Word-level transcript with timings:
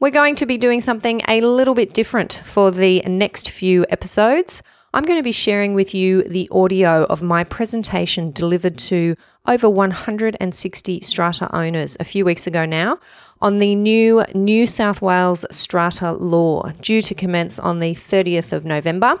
We're 0.00 0.10
going 0.10 0.36
to 0.36 0.46
be 0.46 0.56
doing 0.56 0.80
something 0.80 1.20
a 1.28 1.42
little 1.42 1.74
bit 1.74 1.92
different 1.92 2.40
for 2.46 2.70
the 2.70 3.02
next 3.02 3.50
few 3.50 3.84
episodes. 3.90 4.62
I'm 4.94 5.04
going 5.04 5.18
to 5.18 5.22
be 5.22 5.30
sharing 5.30 5.74
with 5.74 5.94
you 5.94 6.22
the 6.22 6.48
audio 6.50 7.04
of 7.04 7.20
my 7.20 7.44
presentation 7.44 8.30
delivered 8.30 8.78
to 8.78 9.14
over 9.46 9.68
160 9.68 11.00
strata 11.02 11.54
owners 11.54 11.98
a 12.00 12.04
few 12.04 12.24
weeks 12.24 12.46
ago 12.46 12.64
now 12.64 12.98
on 13.42 13.58
the 13.58 13.74
new 13.74 14.24
New 14.34 14.66
South 14.66 15.02
Wales 15.02 15.44
strata 15.50 16.12
law 16.12 16.72
due 16.80 17.02
to 17.02 17.14
commence 17.14 17.58
on 17.58 17.80
the 17.80 17.92
30th 17.92 18.54
of 18.54 18.64
November. 18.64 19.20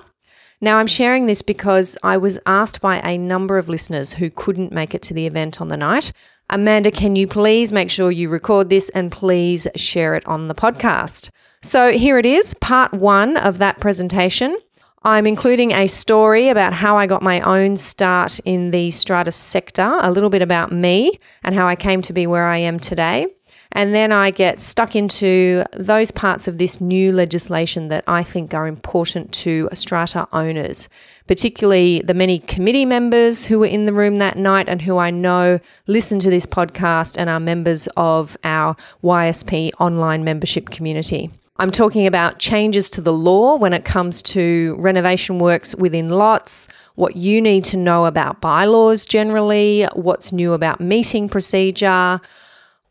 Now, 0.62 0.78
I'm 0.78 0.86
sharing 0.86 1.26
this 1.26 1.42
because 1.42 1.98
I 2.02 2.16
was 2.16 2.38
asked 2.46 2.80
by 2.80 3.00
a 3.00 3.18
number 3.18 3.58
of 3.58 3.68
listeners 3.68 4.14
who 4.14 4.30
couldn't 4.30 4.72
make 4.72 4.94
it 4.94 5.02
to 5.02 5.14
the 5.14 5.26
event 5.26 5.60
on 5.60 5.68
the 5.68 5.76
night 5.76 6.12
Amanda, 6.52 6.90
can 6.90 7.14
you 7.14 7.28
please 7.28 7.72
make 7.72 7.92
sure 7.92 8.10
you 8.10 8.28
record 8.28 8.70
this 8.70 8.88
and 8.88 9.12
please 9.12 9.68
share 9.76 10.16
it 10.16 10.26
on 10.26 10.48
the 10.48 10.54
podcast? 10.54 11.30
So 11.62 11.92
here 11.92 12.18
it 12.18 12.26
is, 12.26 12.54
part 12.54 12.92
one 12.92 13.36
of 13.36 13.58
that 13.58 13.78
presentation. 13.78 14.58
I'm 15.04 15.28
including 15.28 15.70
a 15.70 15.86
story 15.86 16.48
about 16.48 16.72
how 16.72 16.96
I 16.96 17.06
got 17.06 17.22
my 17.22 17.40
own 17.42 17.76
start 17.76 18.40
in 18.40 18.72
the 18.72 18.90
strata 18.90 19.30
sector, 19.30 19.98
a 20.02 20.10
little 20.10 20.28
bit 20.28 20.42
about 20.42 20.72
me 20.72 21.20
and 21.44 21.54
how 21.54 21.68
I 21.68 21.76
came 21.76 22.02
to 22.02 22.12
be 22.12 22.26
where 22.26 22.46
I 22.46 22.56
am 22.56 22.80
today. 22.80 23.28
And 23.72 23.94
then 23.94 24.10
I 24.10 24.30
get 24.30 24.58
stuck 24.58 24.96
into 24.96 25.64
those 25.72 26.10
parts 26.10 26.48
of 26.48 26.58
this 26.58 26.80
new 26.80 27.12
legislation 27.12 27.88
that 27.88 28.02
I 28.06 28.24
think 28.24 28.52
are 28.52 28.66
important 28.66 29.32
to 29.32 29.68
strata 29.74 30.26
owners, 30.32 30.88
particularly 31.28 32.02
the 32.04 32.14
many 32.14 32.40
committee 32.40 32.84
members 32.84 33.46
who 33.46 33.60
were 33.60 33.66
in 33.66 33.86
the 33.86 33.92
room 33.92 34.16
that 34.16 34.36
night 34.36 34.68
and 34.68 34.82
who 34.82 34.98
I 34.98 35.10
know 35.10 35.60
listen 35.86 36.18
to 36.20 36.30
this 36.30 36.46
podcast 36.46 37.16
and 37.16 37.30
are 37.30 37.38
members 37.38 37.88
of 37.96 38.36
our 38.42 38.76
YSP 39.04 39.70
online 39.78 40.24
membership 40.24 40.70
community. 40.70 41.30
I'm 41.60 41.70
talking 41.70 42.06
about 42.06 42.38
changes 42.38 42.88
to 42.90 43.02
the 43.02 43.12
law 43.12 43.54
when 43.56 43.74
it 43.74 43.84
comes 43.84 44.22
to 44.22 44.76
renovation 44.78 45.38
works 45.38 45.74
within 45.74 46.08
lots, 46.08 46.68
what 46.94 47.16
you 47.16 47.42
need 47.42 47.64
to 47.64 47.76
know 47.76 48.06
about 48.06 48.40
bylaws 48.40 49.04
generally, 49.04 49.84
what's 49.92 50.32
new 50.32 50.54
about 50.54 50.80
meeting 50.80 51.28
procedure, 51.28 52.18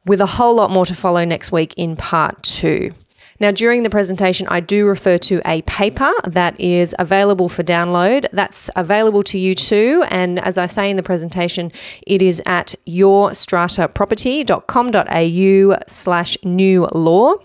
with 0.10 0.20
a 0.20 0.26
whole 0.26 0.56
lot 0.56 0.72
more 0.72 0.86
to 0.88 0.96
follow 0.96 1.24
next 1.24 1.52
week 1.52 1.76
in 1.78 1.96
part 1.96 2.42
two. 2.42 2.92
Now, 3.40 3.52
during 3.52 3.84
the 3.84 3.92
presentation, 3.92 4.48
I 4.48 4.60
do 4.60 4.88
refer 4.88 5.20
to 5.20 5.40
a 5.46 5.62
paper 5.62 6.12
that 6.26 6.60
is 6.60 6.96
available 6.98 7.48
for 7.48 7.62
download. 7.64 8.26
That's 8.34 8.72
available 8.76 9.22
to 9.24 9.38
you 9.38 9.54
too. 9.54 10.04
And 10.10 10.40
as 10.40 10.58
I 10.58 10.66
say 10.66 10.90
in 10.90 10.98
the 10.98 11.04
presentation, 11.04 11.72
it 12.08 12.24
is 12.24 12.42
at 12.48 12.74
yourstrataproperty.com.au 12.88 15.84
slash 15.88 16.38
new 16.44 16.88
law. 16.92 17.36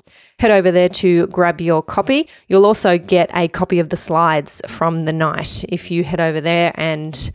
Head 0.41 0.51
over 0.51 0.71
there 0.71 0.89
to 0.89 1.27
grab 1.27 1.61
your 1.61 1.83
copy. 1.83 2.31
You'll 2.49 2.67
also 2.67 2.97
get 2.97 3.31
a 3.35 3.49
copy 3.49 3.79
of 3.79 3.91
the 3.91 3.97
slides 3.97 4.63
from 4.67 5.05
the 5.05 5.13
night 5.13 5.67
if 5.69 5.91
you 5.91 6.03
head 6.03 6.19
over 6.19 6.41
there 6.41 6.73
and 6.77 7.31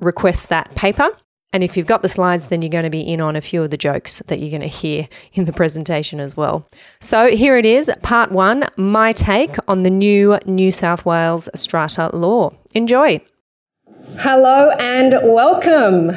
request 0.00 0.48
that 0.48 0.74
paper. 0.74 1.08
And 1.52 1.62
if 1.62 1.76
you've 1.76 1.86
got 1.86 2.02
the 2.02 2.08
slides, 2.08 2.48
then 2.48 2.60
you're 2.60 2.70
going 2.70 2.84
to 2.84 2.90
be 2.90 3.00
in 3.00 3.20
on 3.20 3.36
a 3.36 3.40
few 3.40 3.62
of 3.62 3.70
the 3.70 3.76
jokes 3.76 4.22
that 4.26 4.38
you're 4.38 4.50
going 4.50 4.60
to 4.60 4.66
hear 4.66 5.08
in 5.32 5.46
the 5.46 5.52
presentation 5.52 6.20
as 6.20 6.36
well. 6.36 6.68
So 7.00 7.28
here 7.28 7.56
it 7.56 7.64
is, 7.64 7.90
part 8.02 8.30
one 8.32 8.68
my 8.76 9.12
take 9.12 9.56
on 9.68 9.82
the 9.82 9.90
new 9.90 10.38
New 10.44 10.70
South 10.70 11.06
Wales 11.06 11.48
strata 11.54 12.14
law. 12.14 12.52
Enjoy. 12.74 13.20
Hello 14.18 14.70
and 14.78 15.12
welcome. 15.22 16.10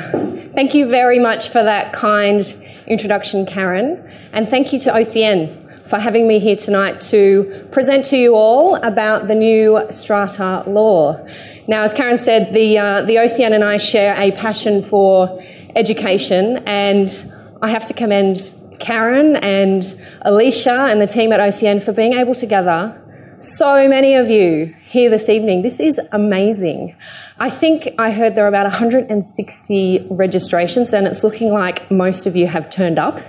Thank 0.54 0.74
you 0.74 0.90
very 0.90 1.20
much 1.20 1.50
for 1.50 1.64
that 1.64 1.94
kind 1.94 2.46
introduction, 2.88 3.46
Karen. 3.46 4.12
And 4.34 4.50
thank 4.50 4.74
you 4.74 4.80
to 4.80 4.92
OCN 4.92 5.69
for 5.90 5.98
having 5.98 6.28
me 6.28 6.38
here 6.38 6.56
tonight 6.56 7.02
to 7.02 7.68
present 7.72 8.06
to 8.06 8.16
you 8.16 8.36
all 8.36 8.76
about 8.76 9.28
the 9.28 9.34
new 9.34 9.82
strata 9.90 10.64
law. 10.68 11.20
Now, 11.68 11.82
as 11.84 11.96
Karen 11.96 12.20
said, 12.20 12.54
the, 12.54 12.78
uh, 12.78 13.02
the 13.02 13.16
OCN 13.16 13.54
and 13.54 13.64
I 13.64 13.78
share 13.78 14.16
a 14.16 14.32
passion 14.34 14.84
for 14.84 15.44
education, 15.76 16.58
and 16.68 17.10
I 17.64 17.70
have 17.70 17.86
to 17.86 17.94
commend 17.96 18.52
Karen 18.80 19.38
and 19.38 20.00
Alicia 20.22 20.88
and 20.92 21.02
the 21.02 21.08
team 21.08 21.32
at 21.34 21.40
OCN 21.40 21.82
for 21.82 21.92
being 21.92 22.14
able 22.14 22.36
to 22.36 22.46
gather 22.46 23.02
so 23.40 23.88
many 23.88 24.16
of 24.16 24.30
you 24.30 24.76
here 24.90 25.10
this 25.10 25.28
evening. 25.28 25.64
This 25.64 25.80
is 25.80 26.00
amazing. 26.12 26.96
I 27.40 27.50
think 27.50 27.88
I 27.98 28.12
heard 28.12 28.36
there 28.36 28.46
are 28.46 28.50
about 28.50 28.66
160 28.66 30.08
registrations, 30.12 30.94
and 30.94 31.08
it's 31.08 31.24
looking 31.24 31.52
like 31.52 31.90
most 31.90 32.28
of 32.28 32.36
you 32.36 32.46
have 32.46 32.70
turned 32.70 33.00
up. 33.00 33.22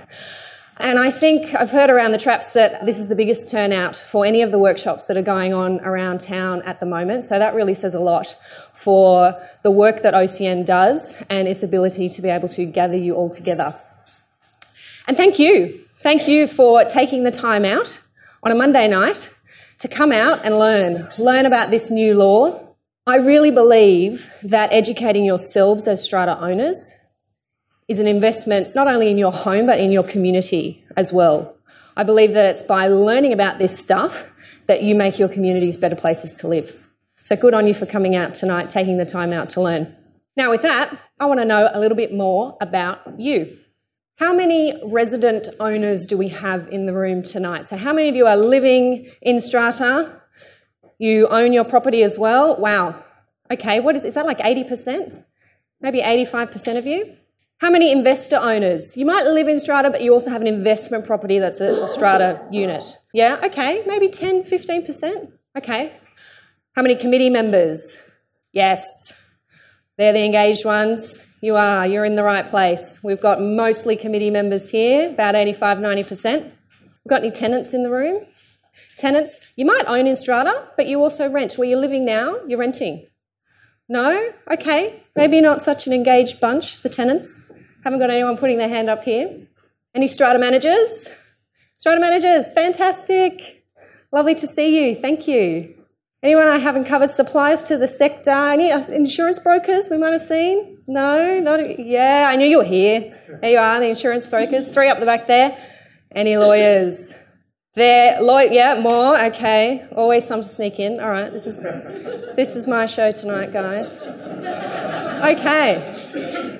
And 0.80 0.98
I 0.98 1.10
think 1.10 1.54
I've 1.54 1.70
heard 1.70 1.90
around 1.90 2.12
the 2.12 2.18
traps 2.18 2.54
that 2.54 2.86
this 2.86 2.98
is 2.98 3.08
the 3.08 3.14
biggest 3.14 3.50
turnout 3.50 3.96
for 3.96 4.24
any 4.24 4.40
of 4.40 4.50
the 4.50 4.58
workshops 4.58 5.06
that 5.06 5.16
are 5.18 5.22
going 5.22 5.52
on 5.52 5.78
around 5.80 6.22
town 6.22 6.62
at 6.62 6.80
the 6.80 6.86
moment. 6.86 7.24
So 7.24 7.38
that 7.38 7.54
really 7.54 7.74
says 7.74 7.94
a 7.94 8.00
lot 8.00 8.34
for 8.72 9.38
the 9.62 9.70
work 9.70 10.00
that 10.00 10.14
OCN 10.14 10.64
does 10.64 11.16
and 11.28 11.46
its 11.46 11.62
ability 11.62 12.08
to 12.08 12.22
be 12.22 12.30
able 12.30 12.48
to 12.48 12.64
gather 12.64 12.96
you 12.96 13.14
all 13.14 13.28
together. 13.28 13.78
And 15.06 15.18
thank 15.18 15.38
you. 15.38 15.68
Thank 15.98 16.26
you 16.26 16.46
for 16.46 16.82
taking 16.84 17.24
the 17.24 17.30
time 17.30 17.66
out 17.66 18.00
on 18.42 18.50
a 18.50 18.54
Monday 18.54 18.88
night 18.88 19.28
to 19.80 19.88
come 19.88 20.12
out 20.12 20.40
and 20.46 20.58
learn. 20.58 21.10
Learn 21.18 21.44
about 21.44 21.70
this 21.70 21.90
new 21.90 22.14
law. 22.14 22.58
I 23.06 23.16
really 23.16 23.50
believe 23.50 24.32
that 24.42 24.72
educating 24.72 25.26
yourselves 25.26 25.86
as 25.86 26.02
strata 26.02 26.40
owners 26.40 26.96
is 27.90 27.98
an 27.98 28.06
investment 28.06 28.74
not 28.74 28.86
only 28.86 29.10
in 29.10 29.18
your 29.18 29.32
home 29.32 29.66
but 29.66 29.80
in 29.80 29.90
your 29.90 30.04
community 30.04 30.84
as 30.96 31.12
well. 31.12 31.56
I 31.96 32.04
believe 32.04 32.32
that 32.34 32.46
it's 32.46 32.62
by 32.62 32.86
learning 32.86 33.32
about 33.32 33.58
this 33.58 33.76
stuff 33.76 34.30
that 34.68 34.84
you 34.84 34.94
make 34.94 35.18
your 35.18 35.28
communities 35.28 35.76
better 35.76 35.96
places 35.96 36.32
to 36.34 36.46
live. 36.46 36.78
So 37.24 37.34
good 37.34 37.52
on 37.52 37.66
you 37.66 37.74
for 37.74 37.86
coming 37.86 38.14
out 38.14 38.34
tonight, 38.36 38.70
taking 38.70 38.96
the 38.96 39.04
time 39.04 39.32
out 39.32 39.50
to 39.50 39.60
learn. 39.60 39.94
Now, 40.36 40.52
with 40.52 40.62
that, 40.62 40.96
I 41.18 41.26
want 41.26 41.40
to 41.40 41.44
know 41.44 41.68
a 41.72 41.80
little 41.80 41.96
bit 41.96 42.14
more 42.14 42.56
about 42.60 43.18
you. 43.18 43.58
How 44.18 44.32
many 44.34 44.80
resident 44.84 45.48
owners 45.58 46.06
do 46.06 46.16
we 46.16 46.28
have 46.28 46.68
in 46.68 46.86
the 46.86 46.94
room 46.94 47.24
tonight? 47.24 47.66
So, 47.66 47.76
how 47.76 47.92
many 47.92 48.08
of 48.08 48.14
you 48.14 48.26
are 48.26 48.36
living 48.36 49.10
in 49.20 49.40
strata? 49.40 50.20
You 50.98 51.26
own 51.26 51.52
your 51.52 51.64
property 51.64 52.04
as 52.04 52.16
well? 52.16 52.56
Wow. 52.56 53.02
Okay, 53.50 53.80
what 53.80 53.96
is, 53.96 54.04
is 54.04 54.14
that 54.14 54.26
like 54.26 54.38
80%? 54.38 55.24
Maybe 55.80 56.00
85% 56.00 56.78
of 56.78 56.86
you? 56.86 57.16
How 57.60 57.70
many 57.70 57.92
investor 57.92 58.36
owners? 58.36 58.96
You 58.96 59.04
might 59.04 59.26
live 59.26 59.46
in 59.46 59.60
strata, 59.60 59.90
but 59.90 60.00
you 60.00 60.14
also 60.14 60.30
have 60.30 60.40
an 60.40 60.46
investment 60.46 61.04
property 61.04 61.38
that's 61.38 61.60
a, 61.60 61.86
strata 61.86 62.40
unit. 62.50 62.96
Yeah, 63.12 63.38
okay, 63.44 63.82
maybe 63.86 64.08
10, 64.08 64.44
15%. 64.44 65.30
Okay. 65.58 65.92
How 66.74 66.80
many 66.80 66.94
committee 66.94 67.28
members? 67.28 67.98
Yes, 68.52 69.12
they're 69.98 70.14
the 70.14 70.24
engaged 70.24 70.64
ones. 70.64 71.22
You 71.42 71.56
are, 71.56 71.86
you're 71.86 72.06
in 72.06 72.14
the 72.14 72.22
right 72.22 72.48
place. 72.48 73.00
We've 73.02 73.20
got 73.20 73.42
mostly 73.42 73.94
committee 73.94 74.30
members 74.30 74.70
here, 74.70 75.10
about 75.10 75.34
85, 75.34 75.78
90%. 75.78 76.44
We've 76.44 76.52
got 77.10 77.20
any 77.20 77.30
tenants 77.30 77.74
in 77.74 77.82
the 77.82 77.90
room? 77.90 78.24
Tenants, 78.96 79.38
you 79.56 79.66
might 79.66 79.84
own 79.86 80.06
in 80.06 80.16
strata, 80.16 80.68
but 80.78 80.86
you 80.86 81.02
also 81.02 81.28
rent. 81.28 81.58
Where 81.58 81.68
you're 81.68 81.78
living 81.78 82.06
now, 82.06 82.38
you're 82.48 82.58
renting. 82.58 83.06
No? 83.86 84.32
Okay, 84.50 85.02
maybe 85.14 85.42
not 85.42 85.62
such 85.62 85.86
an 85.86 85.92
engaged 85.92 86.40
bunch, 86.40 86.80
the 86.80 86.88
tenants. 86.88 87.44
Haven't 87.84 87.98
got 87.98 88.10
anyone 88.10 88.36
putting 88.36 88.58
their 88.58 88.68
hand 88.68 88.90
up 88.90 89.04
here. 89.04 89.46
Any 89.94 90.06
strata 90.06 90.38
managers? 90.38 91.10
Strata 91.78 92.00
managers, 92.00 92.50
fantastic. 92.50 93.64
Lovely 94.12 94.34
to 94.34 94.46
see 94.46 94.88
you. 94.88 94.94
Thank 94.94 95.26
you. 95.26 95.74
Anyone 96.22 96.48
I 96.48 96.58
haven't 96.58 96.84
covered 96.84 97.08
suppliers 97.08 97.62
to 97.64 97.78
the 97.78 97.88
sector? 97.88 98.30
Any 98.30 98.70
uh, 98.70 98.84
insurance 98.88 99.38
brokers 99.38 99.88
we 99.90 99.96
might 99.96 100.12
have 100.12 100.20
seen? 100.20 100.78
No, 100.86 101.40
not 101.40 101.78
yeah. 101.80 102.26
I 102.28 102.36
knew 102.36 102.46
you 102.46 102.58
were 102.58 102.64
here. 102.64 103.18
There 103.40 103.50
you 103.50 103.58
are, 103.58 103.80
the 103.80 103.86
insurance 103.86 104.26
brokers. 104.26 104.68
Three 104.68 104.90
up 104.90 105.00
the 105.00 105.06
back 105.06 105.28
there. 105.28 105.56
Any 106.14 106.36
lawyers? 106.36 107.14
There, 107.74 108.20
lawyer. 108.20 108.50
Yeah, 108.50 108.80
more. 108.80 109.16
Okay. 109.26 109.86
Always 109.96 110.26
some 110.26 110.42
to 110.42 110.48
sneak 110.48 110.78
in. 110.78 111.00
All 111.00 111.08
right. 111.08 111.32
This 111.32 111.46
is 111.46 111.62
this 112.36 112.54
is 112.56 112.66
my 112.66 112.84
show 112.84 113.12
tonight, 113.12 113.52
guys. 113.52 113.96
Okay. 115.38 116.58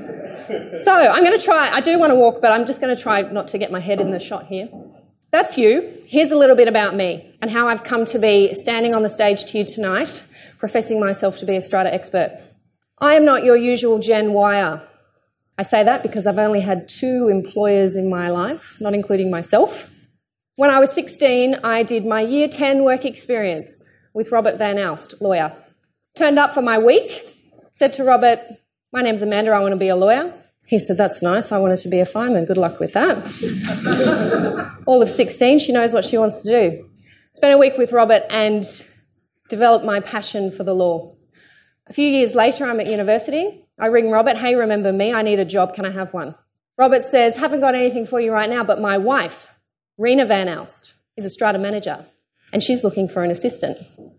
So 0.75 0.93
I'm 0.93 1.25
going 1.25 1.39
to 1.39 1.45
try. 1.45 1.71
I 1.71 1.81
do 1.81 1.99
want 1.99 2.11
to 2.11 2.15
walk, 2.15 2.41
but 2.41 2.53
I'm 2.53 2.67
just 2.67 2.81
going 2.81 2.95
to 2.95 3.01
try 3.01 3.23
not 3.23 3.49
to 3.49 3.59
get 3.59 3.71
my 3.71 3.81
head 3.81 4.01
in 4.01 4.11
the 4.11 4.21
shot 4.21 4.47
here. 4.47 4.69
that's 5.31 5.57
you. 5.57 6.03
Here's 6.07 6.33
a 6.33 6.37
little 6.37 6.57
bit 6.57 6.69
about 6.69 6.95
me 6.95 7.37
and 7.41 7.51
how 7.51 7.69
I've 7.69 7.85
come 7.85 8.05
to 8.07 8.19
be 8.19 8.55
standing 8.55 8.95
on 8.95 9.03
the 9.03 9.09
stage 9.09 9.45
to 9.47 9.59
you 9.59 9.65
tonight, 9.65 10.25
professing 10.59 10.99
myself 10.99 11.39
to 11.39 11.47
be 11.47 11.57
a 11.57 11.61
strata 11.61 11.93
expert. 11.93 12.41
I 12.99 13.15
am 13.15 13.25
not 13.25 13.45
your 13.45 13.57
usual 13.57 13.99
Gen 13.99 14.33
Y-er. 14.33 14.83
I 15.57 15.63
say 15.63 15.83
that 15.85 16.03
because 16.03 16.27
I've 16.27 16.39
only 16.39 16.61
had 16.61 16.89
two 16.89 17.29
employers 17.29 17.95
in 17.95 18.09
my 18.09 18.31
life, 18.31 18.77
not 18.81 18.95
including 18.95 19.31
myself. 19.31 19.91
When 20.57 20.71
I 20.71 20.79
was 20.79 20.93
16, 20.93 21.57
I 21.65 21.83
did 21.83 22.05
my 22.05 22.21
year 22.21 22.49
10 22.49 22.83
work 22.83 23.05
experience 23.05 23.91
with 24.13 24.33
Robert 24.33 24.59
Van 24.59 24.77
Alst, 24.77 25.21
lawyer. 25.21 25.53
Turned 26.17 26.39
up 26.39 26.53
for 26.53 26.63
my 26.63 26.79
week, 26.79 27.25
said 27.73 27.93
to 27.95 28.05
Robert, 28.05 28.41
My 28.93 29.01
name's 29.03 29.23
Amanda, 29.23 29.53
I 29.53 29.61
want 29.61 29.73
to 29.73 29.79
be 29.79 29.89
a 29.89 29.97
lawyer. 29.97 30.35
He 30.71 30.79
said, 30.79 30.97
That's 30.97 31.21
nice, 31.21 31.51
I 31.51 31.59
wanted 31.59 31.79
to 31.79 31.89
be 31.89 31.99
a 31.99 32.07
fireman, 32.07 32.45
good 32.45 32.57
luck 32.57 32.79
with 32.79 32.93
that. 32.93 33.19
All 34.87 35.03
of 35.03 35.11
16, 35.11 35.59
she 35.59 35.73
knows 35.73 35.93
what 35.93 36.05
she 36.05 36.17
wants 36.17 36.45
to 36.45 36.49
do. 36.49 36.89
Spent 37.35 37.53
a 37.53 37.59
week 37.59 37.77
with 37.77 37.91
Robert 37.91 38.23
and 38.31 38.65
developed 39.49 39.85
my 39.85 39.99
passion 39.99 40.53
for 40.53 40.63
the 40.63 40.73
law. 40.73 41.17
A 41.89 41.93
few 41.93 42.07
years 42.07 42.37
later, 42.37 42.71
I'm 42.71 42.79
at 42.79 42.87
university. 42.87 43.67
I 43.81 43.89
ring 43.89 44.13
Robert, 44.13 44.37
Hey, 44.37 44.55
remember 44.55 44.93
me? 44.93 45.13
I 45.13 45.23
need 45.23 45.41
a 45.41 45.45
job, 45.45 45.75
can 45.75 45.85
I 45.85 45.91
have 45.91 46.15
one? 46.15 46.37
Robert 46.79 47.03
says, 47.03 47.35
Haven't 47.35 47.63
got 47.63 47.75
anything 47.75 48.07
for 48.07 48.21
you 48.21 48.33
right 48.33 48.49
now, 48.49 48.63
but 48.63 48.81
my 48.81 48.97
wife, 48.97 49.53
Rena 49.99 50.25
Van 50.25 50.47
Alst, 50.47 50.95
is 51.17 51.25
a 51.25 51.31
strata 51.31 51.59
manager 51.59 52.07
and 52.53 52.63
she's 52.63 52.85
looking 52.85 53.09
for 53.09 53.25
an 53.25 53.33
assistant. 53.33 53.77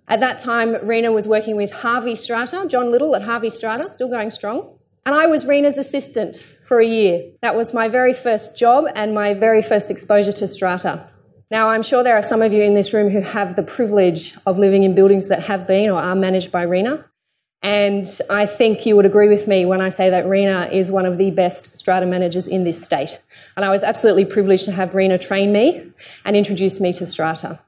At 0.09 0.19
that 0.19 0.39
time, 0.39 0.86
Rena 0.86 1.13
was 1.13 1.30
working 1.30 1.56
with 1.56 1.71
Harvey 1.71 2.18
Strata, 2.18 2.65
John 2.68 2.92
Little 2.92 3.15
at 3.15 3.24
Harvey 3.24 3.50
Strata, 3.50 3.89
still 3.89 4.09
going 4.09 4.31
strong. 4.31 4.77
And 5.06 5.15
I 5.15 5.25
was 5.25 5.45
Rena's 5.45 5.80
assistant 5.80 6.45
for 6.63 6.80
a 6.80 6.86
year. 6.86 7.31
That 7.42 7.56
was 7.56 7.74
my 7.74 7.88
very 7.88 8.13
first 8.13 8.56
job 8.56 8.86
and 8.95 9.15
my 9.15 9.33
very 9.33 9.63
first 9.63 9.89
exposure 9.89 10.31
to 10.33 10.48
strata. 10.48 11.07
Now, 11.50 11.69
I'm 11.69 11.81
sure 11.81 12.03
there 12.03 12.15
are 12.15 12.24
some 12.24 12.42
of 12.42 12.53
you 12.53 12.62
in 12.62 12.75
this 12.75 12.94
room 12.94 13.09
who 13.09 13.19
have 13.21 13.56
the 13.56 13.63
privilege 13.63 14.38
of 14.45 14.59
living 14.59 14.83
in 14.83 14.94
buildings 14.94 15.27
that 15.30 15.44
have 15.44 15.65
been 15.68 15.89
or 15.89 16.00
are 16.00 16.15
managed 16.15 16.51
by 16.51 16.62
Rena. 16.62 17.06
And 17.63 18.06
I 18.30 18.45
think 18.45 18.86
you 18.86 18.95
would 18.95 19.06
agree 19.06 19.27
with 19.27 19.48
me 19.48 19.65
when 19.65 19.81
I 19.81 19.89
say 19.89 20.09
that 20.12 20.27
Rena 20.27 20.69
is 20.71 20.92
one 20.92 21.06
of 21.06 21.18
the 21.18 21.31
best 21.31 21.77
strata 21.77 22.06
managers 22.06 22.48
in 22.48 22.63
this 22.63 22.81
state. 22.81 23.21
And 23.57 23.65
I 23.65 23.69
was 23.69 23.83
absolutely 23.83 24.25
privileged 24.25 24.65
to 24.65 24.71
have 24.71 24.95
Rena 24.95 25.18
train 25.18 25.51
me 25.51 25.92
and 26.25 26.36
introduce 26.36 26.80
me 26.80 26.94
to 26.94 27.07
strata. 27.07 27.59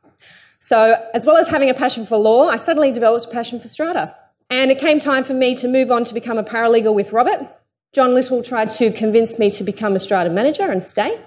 So, 0.59 0.95
as 1.13 1.25
well 1.25 1.37
as 1.37 1.49
having 1.49 1.69
a 1.69 1.73
passion 1.73 2.05
for 2.05 2.17
law, 2.17 2.47
I 2.47 2.55
suddenly 2.55 2.91
developed 2.91 3.25
a 3.25 3.29
passion 3.29 3.59
for 3.59 3.67
strata. 3.67 4.15
And 4.53 4.69
it 4.69 4.77
came 4.77 4.99
time 4.99 5.23
for 5.23 5.33
me 5.33 5.55
to 5.55 5.67
move 5.67 5.89
on 5.89 6.03
to 6.03 6.13
become 6.13 6.37
a 6.37 6.43
paralegal 6.43 6.93
with 6.93 7.11
Robert. 7.11 7.49
John 7.91 8.13
Little 8.13 8.43
tried 8.43 8.69
to 8.69 8.91
convince 8.91 9.39
me 9.39 9.49
to 9.49 9.63
become 9.63 9.95
a 9.95 9.99
strata 9.99 10.29
manager 10.29 10.69
and 10.69 10.83
stay. 10.83 11.19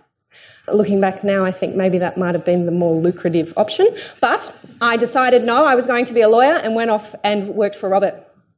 Looking 0.68 1.00
back 1.00 1.24
now, 1.24 1.44
I 1.44 1.50
think 1.50 1.74
maybe 1.74 1.98
that 1.98 2.16
might 2.16 2.36
have 2.36 2.44
been 2.44 2.66
the 2.66 2.72
more 2.72 2.94
lucrative 2.94 3.52
option. 3.56 3.88
But 4.20 4.56
I 4.80 4.96
decided 4.96 5.42
no, 5.42 5.66
I 5.66 5.74
was 5.74 5.88
going 5.88 6.04
to 6.04 6.14
be 6.14 6.20
a 6.20 6.28
lawyer 6.28 6.54
and 6.54 6.76
went 6.76 6.90
off 6.92 7.16
and 7.24 7.48
worked 7.48 7.74
for 7.74 7.88
Robert. 7.88 8.14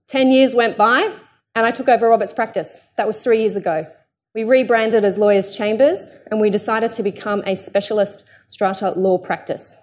Ten 0.06 0.30
years 0.30 0.54
went 0.54 0.76
by 0.76 1.14
and 1.54 1.64
I 1.64 1.70
took 1.70 1.88
over 1.88 2.06
Robert's 2.06 2.34
practice. 2.34 2.82
That 2.98 3.06
was 3.06 3.24
three 3.24 3.40
years 3.40 3.56
ago. 3.56 3.86
We 4.34 4.44
rebranded 4.44 5.02
as 5.02 5.16
Lawyers 5.16 5.56
Chambers 5.56 6.16
and 6.30 6.42
we 6.42 6.50
decided 6.50 6.92
to 6.92 7.02
become 7.02 7.42
a 7.46 7.56
specialist 7.56 8.24
strata 8.48 8.90
law 8.90 9.16
practice. 9.16 9.78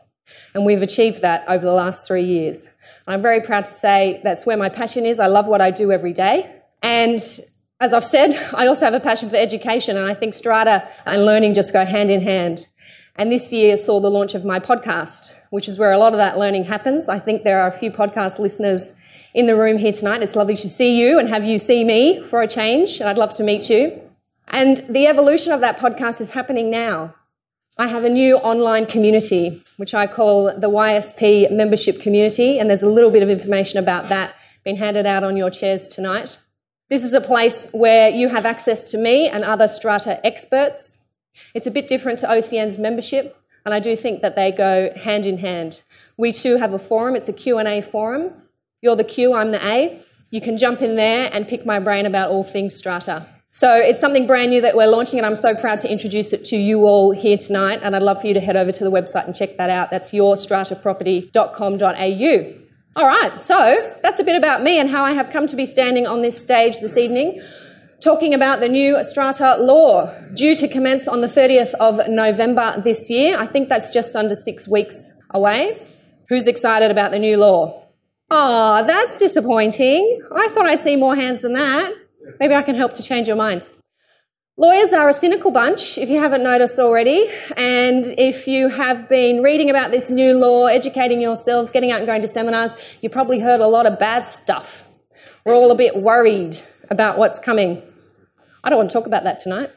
And 0.54 0.64
we've 0.64 0.84
achieved 0.84 1.22
that 1.24 1.44
over 1.48 1.66
the 1.66 1.74
last 1.74 2.08
three 2.08 2.24
years. 2.24 2.70
I'm 3.08 3.22
very 3.22 3.42
proud 3.42 3.66
to 3.66 3.72
say 3.72 4.22
that's 4.24 4.46
where 4.46 4.58
my 4.58 4.70
passion 4.70 5.06
is. 5.06 5.20
I 5.20 5.28
love 5.28 5.48
what 5.48 5.62
I 5.62 5.72
do 5.72 5.92
every 5.92 6.14
day. 6.14 6.52
And 6.82 7.22
as 7.80 7.94
I've 7.94 8.06
said, 8.06 8.32
I 8.54 8.68
also 8.68 8.86
have 8.86 8.94
a 8.94 9.00
passion 9.00 9.30
for 9.30 9.36
education, 9.36 9.98
and 9.98 10.06
I 10.06 10.14
think 10.14 10.34
strata 10.34 10.88
and 11.06 11.26
learning 11.26 11.54
just 11.54 11.74
go 11.74 11.86
hand 11.86 12.12
in 12.12 12.22
hand. 12.22 12.68
And 13.18 13.32
this 13.32 13.54
year 13.54 13.78
saw 13.78 14.00
the 14.00 14.12
launch 14.12 14.36
of 14.36 14.44
my 14.44 14.60
podcast, 14.60 15.34
which 15.50 15.70
is 15.70 15.80
where 15.80 15.92
a 15.92 15.98
lot 15.98 16.14
of 16.14 16.18
that 16.18 16.38
learning 16.38 16.66
happens. 16.66 17.08
I 17.08 17.20
think 17.20 17.44
there 17.44 17.62
are 17.62 17.74
a 17.74 17.78
few 17.78 17.90
podcast 17.90 18.40
listeners 18.40 18.92
in 19.34 19.46
the 19.46 19.56
room 19.56 19.78
here 19.78 19.94
tonight. 19.94 20.22
It's 20.22 20.36
lovely 20.36 20.56
to 20.58 20.70
see 20.70 21.00
you 21.00 21.18
and 21.20 21.30
have 21.30 21.46
you 21.46 21.58
see 21.58 21.84
me 21.84 22.22
for 22.30 22.42
a 22.42 22.48
change, 22.48 23.00
and 23.00 23.08
I'd 23.08 23.18
love 23.18 23.36
to 23.38 23.44
meet 23.44 23.70
you. 23.70 24.02
And 24.48 24.86
the 24.90 25.08
evolution 25.08 25.52
of 25.52 25.62
that 25.62 25.78
podcast 25.78 26.22
is 26.22 26.32
happening 26.32 26.70
now. 26.70 27.16
I 27.78 27.88
have 27.88 28.06
a 28.06 28.10
new 28.10 28.38
online 28.38 28.86
community, 28.86 29.62
which 29.76 29.94
I 29.94 30.08
call 30.08 30.46
the 30.46 30.70
YSP 30.70 31.52
membership 31.52 32.00
community, 32.00 32.58
and 32.58 32.70
there's 32.70 32.84
a 32.84 32.90
little 32.90 33.12
bit 33.12 33.22
of 33.22 33.30
information 33.30 33.80
about 33.80 34.08
that 34.08 34.34
being 34.64 34.78
handed 34.78 35.06
out 35.06 35.26
on 35.26 35.36
your 35.36 35.50
chairs 35.50 35.90
tonight. 35.90 36.38
This 36.90 37.04
is 37.04 37.12
a 37.12 37.20
place 37.20 37.68
where 37.74 38.10
you 38.10 38.30
have 38.30 38.46
access 38.46 38.82
to 38.92 38.98
me 38.98 39.28
and 39.28 39.44
other 39.44 39.68
strata 39.68 40.26
experts. 40.26 41.04
It's 41.54 41.68
a 41.68 41.72
bit 41.72 41.90
different 41.90 42.20
to 42.20 42.28
OCN's 42.28 42.78
membership, 42.78 43.36
and 43.66 43.74
I 43.74 43.82
do 43.82 43.98
think 43.98 44.22
that 44.22 44.38
they 44.38 44.54
go 44.54 44.94
hand 44.96 45.26
in 45.26 45.40
hand. 45.40 45.82
We 46.16 46.32
too 46.32 46.56
have 46.56 46.74
a 46.74 46.80
forum. 46.80 47.14
It's 47.14 47.28
a 47.28 47.34
Q&A 47.34 47.82
forum. 47.82 48.42
You're 48.82 48.96
the 48.96 49.04
Q, 49.04 49.34
I'm 49.34 49.52
the 49.52 49.66
A. 49.68 50.00
You 50.30 50.40
can 50.40 50.56
jump 50.56 50.82
in 50.82 50.96
there 50.96 51.30
and 51.34 51.46
pick 51.46 51.66
my 51.66 51.80
brain 51.80 52.06
about 52.06 52.30
all 52.30 52.46
things 52.46 52.74
strata. 52.74 53.28
So 53.56 53.74
it's 53.74 54.02
something 54.02 54.28
brand 54.28 54.50
new 54.50 54.60
that 54.60 54.76
we're 54.76 54.90
launching, 54.90 55.18
and 55.18 55.26
I'm 55.26 55.38
so 55.38 55.56
proud 55.56 55.80
to 55.80 55.90
introduce 55.90 56.34
it 56.34 56.44
to 56.46 56.58
you 56.58 56.88
all 56.88 57.12
here 57.12 57.38
tonight. 57.38 57.80
And 57.84 57.96
I'd 57.96 58.02
love 58.02 58.20
for 58.20 58.28
you 58.28 58.34
to 58.34 58.42
head 58.42 58.58
over 58.58 58.74
to 58.74 58.84
the 58.84 58.92
website 58.92 59.28
and 59.28 59.34
check 59.34 59.56
that 59.56 59.70
out. 59.70 59.92
That's 59.92 60.12
yourstrataproperty.com.au. 60.12 62.54
All 62.98 63.08
right, 63.08 63.42
so 63.42 63.98
that's 64.04 64.20
a 64.20 64.26
bit 64.26 64.36
about 64.36 64.62
me 64.62 64.78
and 64.78 64.90
how 64.90 65.06
I 65.06 65.14
have 65.14 65.32
come 65.32 65.48
to 65.48 65.56
be 65.56 65.66
standing 65.66 66.06
on 66.06 66.22
this 66.22 66.38
stage 66.38 66.82
this 66.82 66.98
evening 66.98 67.42
talking 68.02 68.34
about 68.34 68.60
the 68.60 68.68
new 68.68 69.02
strata 69.06 69.56
law 69.58 70.14
due 70.34 70.58
to 70.58 70.68
commence 70.68 71.08
on 71.08 71.22
the 71.22 71.28
30th 71.28 71.76
of 71.76 72.10
November 72.10 72.82
this 72.84 73.10
year. 73.10 73.38
I 73.38 73.48
think 73.48 73.70
that's 73.70 73.90
just 73.90 74.18
under 74.18 74.36
six 74.36 74.68
weeks 74.68 75.14
away. 75.34 75.82
Who's 76.28 76.48
excited 76.48 76.92
about 76.92 77.12
the 77.12 77.20
new 77.20 77.38
law? 77.38 77.86
Oh, 78.30 78.84
that's 78.86 79.16
disappointing. 79.16 80.22
I 80.30 80.50
thought 80.50 80.66
I'd 80.66 80.82
see 80.82 80.98
more 80.98 81.16
hands 81.16 81.42
than 81.42 81.54
that. 81.54 81.94
Maybe 82.40 82.54
I 82.54 82.62
can 82.62 82.76
help 82.76 82.96
to 82.96 83.04
change 83.04 83.28
your 83.28 83.38
minds. 83.38 83.74
Lawyers 84.58 84.94
are 84.94 85.10
a 85.10 85.14
cynical 85.14 85.52
bunch, 85.52 85.98
if 85.98 86.10
you 86.10 86.18
haven't 86.18 86.42
noticed 86.42 86.80
already. 86.80 87.30
And 87.58 88.06
if 88.18 88.48
you 88.48 88.70
have 88.70 89.10
been 89.10 89.44
reading 89.44 89.70
about 89.70 89.92
this 89.92 90.10
new 90.10 90.34
law, 90.34 90.68
educating 90.68 91.20
yourselves, 91.20 91.72
getting 91.72 91.92
out 91.92 91.98
and 91.98 92.08
going 92.08 92.22
to 92.22 92.28
seminars, 92.28 92.74
you 93.02 93.10
probably 93.10 93.40
heard 93.40 93.60
a 93.60 93.68
lot 93.68 93.86
of 93.86 94.00
bad 94.00 94.26
stuff. 94.26 94.86
We're 95.46 95.56
all 95.56 95.72
a 95.72 95.76
bit 95.76 95.98
worried 95.98 96.58
about 96.90 97.18
what's 97.18 97.38
coming. 97.38 97.82
I 98.64 98.70
don't 98.70 98.78
want 98.78 98.90
to 98.90 98.94
talk 98.94 99.06
about 99.06 99.26
that 99.26 99.40
tonight. 99.40 99.72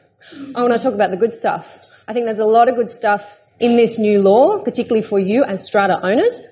I 0.55 0.61
want 0.61 0.71
to 0.71 0.79
talk 0.79 0.93
about 0.93 1.11
the 1.11 1.17
good 1.17 1.33
stuff. 1.33 1.77
I 2.07 2.13
think 2.13 2.25
there's 2.25 2.39
a 2.39 2.45
lot 2.45 2.69
of 2.69 2.75
good 2.75 2.89
stuff 2.89 3.37
in 3.59 3.75
this 3.75 3.99
new 3.99 4.21
law, 4.21 4.59
particularly 4.59 5.01
for 5.01 5.19
you 5.19 5.43
as 5.43 5.65
strata 5.65 5.99
owners. 6.01 6.47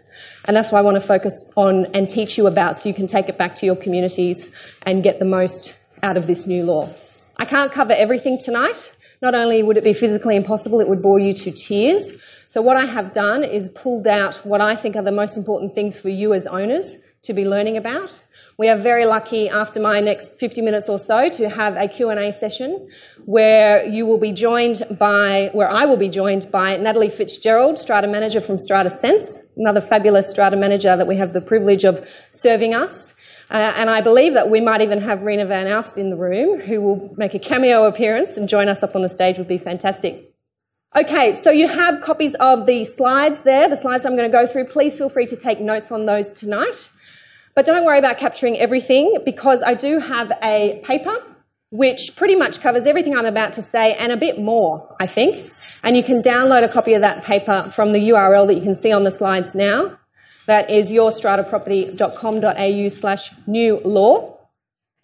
And 0.45 0.55
that's 0.55 0.71
what 0.71 0.79
I 0.79 0.81
want 0.81 0.95
to 0.95 1.01
focus 1.01 1.51
on 1.55 1.85
and 1.95 2.09
teach 2.09 2.37
you 2.37 2.45
about 2.47 2.77
so 2.77 2.89
you 2.89 2.95
can 2.95 3.07
take 3.07 3.29
it 3.29 3.37
back 3.37 3.55
to 3.55 3.65
your 3.65 3.75
communities 3.75 4.49
and 4.83 5.01
get 5.01 5.19
the 5.19 5.25
most 5.25 5.77
out 6.03 6.17
of 6.17 6.27
this 6.27 6.45
new 6.47 6.63
law. 6.63 6.93
I 7.37 7.45
can't 7.45 7.71
cover 7.71 7.93
everything 7.93 8.37
tonight. 8.37 8.95
Not 9.21 9.35
only 9.35 9.63
would 9.63 9.77
it 9.77 9.83
be 9.83 9.93
physically 9.93 10.35
impossible, 10.35 10.79
it 10.79 10.87
would 10.87 11.01
bore 11.01 11.19
you 11.19 11.33
to 11.33 11.51
tears. 11.51 12.13
So, 12.47 12.61
what 12.61 12.77
I 12.77 12.85
have 12.85 13.13
done 13.13 13.43
is 13.43 13.69
pulled 13.69 14.07
out 14.07 14.35
what 14.45 14.61
I 14.61 14.75
think 14.75 14.95
are 14.95 15.01
the 15.01 15.11
most 15.11 15.37
important 15.37 15.75
things 15.75 15.99
for 15.99 16.09
you 16.09 16.33
as 16.33 16.45
owners 16.45 16.97
to 17.23 17.33
be 17.33 17.45
learning 17.45 17.77
about. 17.77 18.21
We 18.57 18.69
are 18.69 18.77
very 18.77 19.05
lucky 19.05 19.49
after 19.49 19.79
my 19.79 19.99
next 19.99 20.39
50 20.39 20.61
minutes 20.61 20.89
or 20.89 20.97
so 20.97 21.29
to 21.29 21.49
have 21.49 21.75
a 21.75 21.87
Q&A 21.87 22.31
session 22.31 22.89
where 23.25 23.85
you 23.85 24.05
will 24.05 24.17
be 24.17 24.31
joined 24.31 24.81
by, 24.97 25.49
where 25.53 25.69
I 25.69 25.85
will 25.85 25.97
be 25.97 26.09
joined 26.09 26.49
by 26.51 26.77
Natalie 26.77 27.09
Fitzgerald, 27.09 27.77
Strata 27.77 28.07
Manager 28.07 28.41
from 28.41 28.57
Strata 28.57 28.89
Sense, 28.89 29.45
another 29.55 29.81
fabulous 29.81 30.29
Strata 30.29 30.55
Manager 30.55 30.95
that 30.95 31.05
we 31.05 31.17
have 31.17 31.33
the 31.33 31.41
privilege 31.41 31.83
of 31.83 32.07
serving 32.31 32.73
us. 32.73 33.13
Uh, 33.49 33.73
and 33.77 33.89
I 33.89 34.01
believe 34.01 34.33
that 34.33 34.49
we 34.49 34.59
might 34.59 34.81
even 34.81 35.01
have 35.01 35.23
Rena 35.23 35.45
Van 35.45 35.67
Alst 35.67 35.97
in 35.97 36.09
the 36.09 36.17
room, 36.17 36.59
who 36.59 36.81
will 36.81 37.15
make 37.17 37.33
a 37.33 37.39
cameo 37.39 37.85
appearance 37.85 38.35
and 38.35 38.49
join 38.49 38.67
us 38.67 38.83
up 38.83 38.95
on 38.95 39.01
the 39.01 39.09
stage 39.09 39.37
would 39.37 39.47
be 39.47 39.57
fantastic. 39.57 40.33
Okay, 40.95 41.31
so 41.31 41.51
you 41.51 41.67
have 41.67 42.01
copies 42.01 42.35
of 42.35 42.65
the 42.65 42.83
slides 42.83 43.43
there, 43.43 43.69
the 43.69 43.77
slides 43.77 44.05
I'm 44.05 44.15
going 44.15 44.29
to 44.29 44.37
go 44.37 44.47
through. 44.47 44.65
Please 44.65 44.97
feel 44.97 45.09
free 45.09 45.25
to 45.27 45.35
take 45.35 45.59
notes 45.59 45.91
on 45.91 46.05
those 46.05 46.33
tonight. 46.33 46.89
But 47.55 47.65
don't 47.65 47.85
worry 47.85 47.99
about 47.99 48.17
capturing 48.17 48.57
everything 48.57 49.17
because 49.23 49.63
I 49.63 49.73
do 49.73 49.99
have 49.99 50.31
a 50.43 50.81
paper 50.83 51.23
which 51.69 52.15
pretty 52.15 52.35
much 52.35 52.61
covers 52.61 52.87
everything 52.87 53.17
I'm 53.17 53.25
about 53.25 53.53
to 53.53 53.61
say 53.61 53.93
and 53.95 54.11
a 54.11 54.17
bit 54.17 54.39
more, 54.39 54.95
I 54.99 55.07
think. 55.07 55.51
And 55.83 55.97
you 55.97 56.03
can 56.03 56.21
download 56.21 56.63
a 56.63 56.69
copy 56.69 56.93
of 56.93 57.01
that 57.01 57.23
paper 57.23 57.69
from 57.73 57.91
the 57.91 58.09
URL 58.09 58.47
that 58.47 58.55
you 58.55 58.61
can 58.61 58.73
see 58.73 58.91
on 58.91 59.03
the 59.03 59.11
slides 59.11 59.53
now. 59.53 59.97
That 60.47 60.69
is 60.71 60.91
yourstrataproperty.com.au 60.91 62.89
slash 62.89 63.31
new 63.45 63.79
law. 63.83 64.37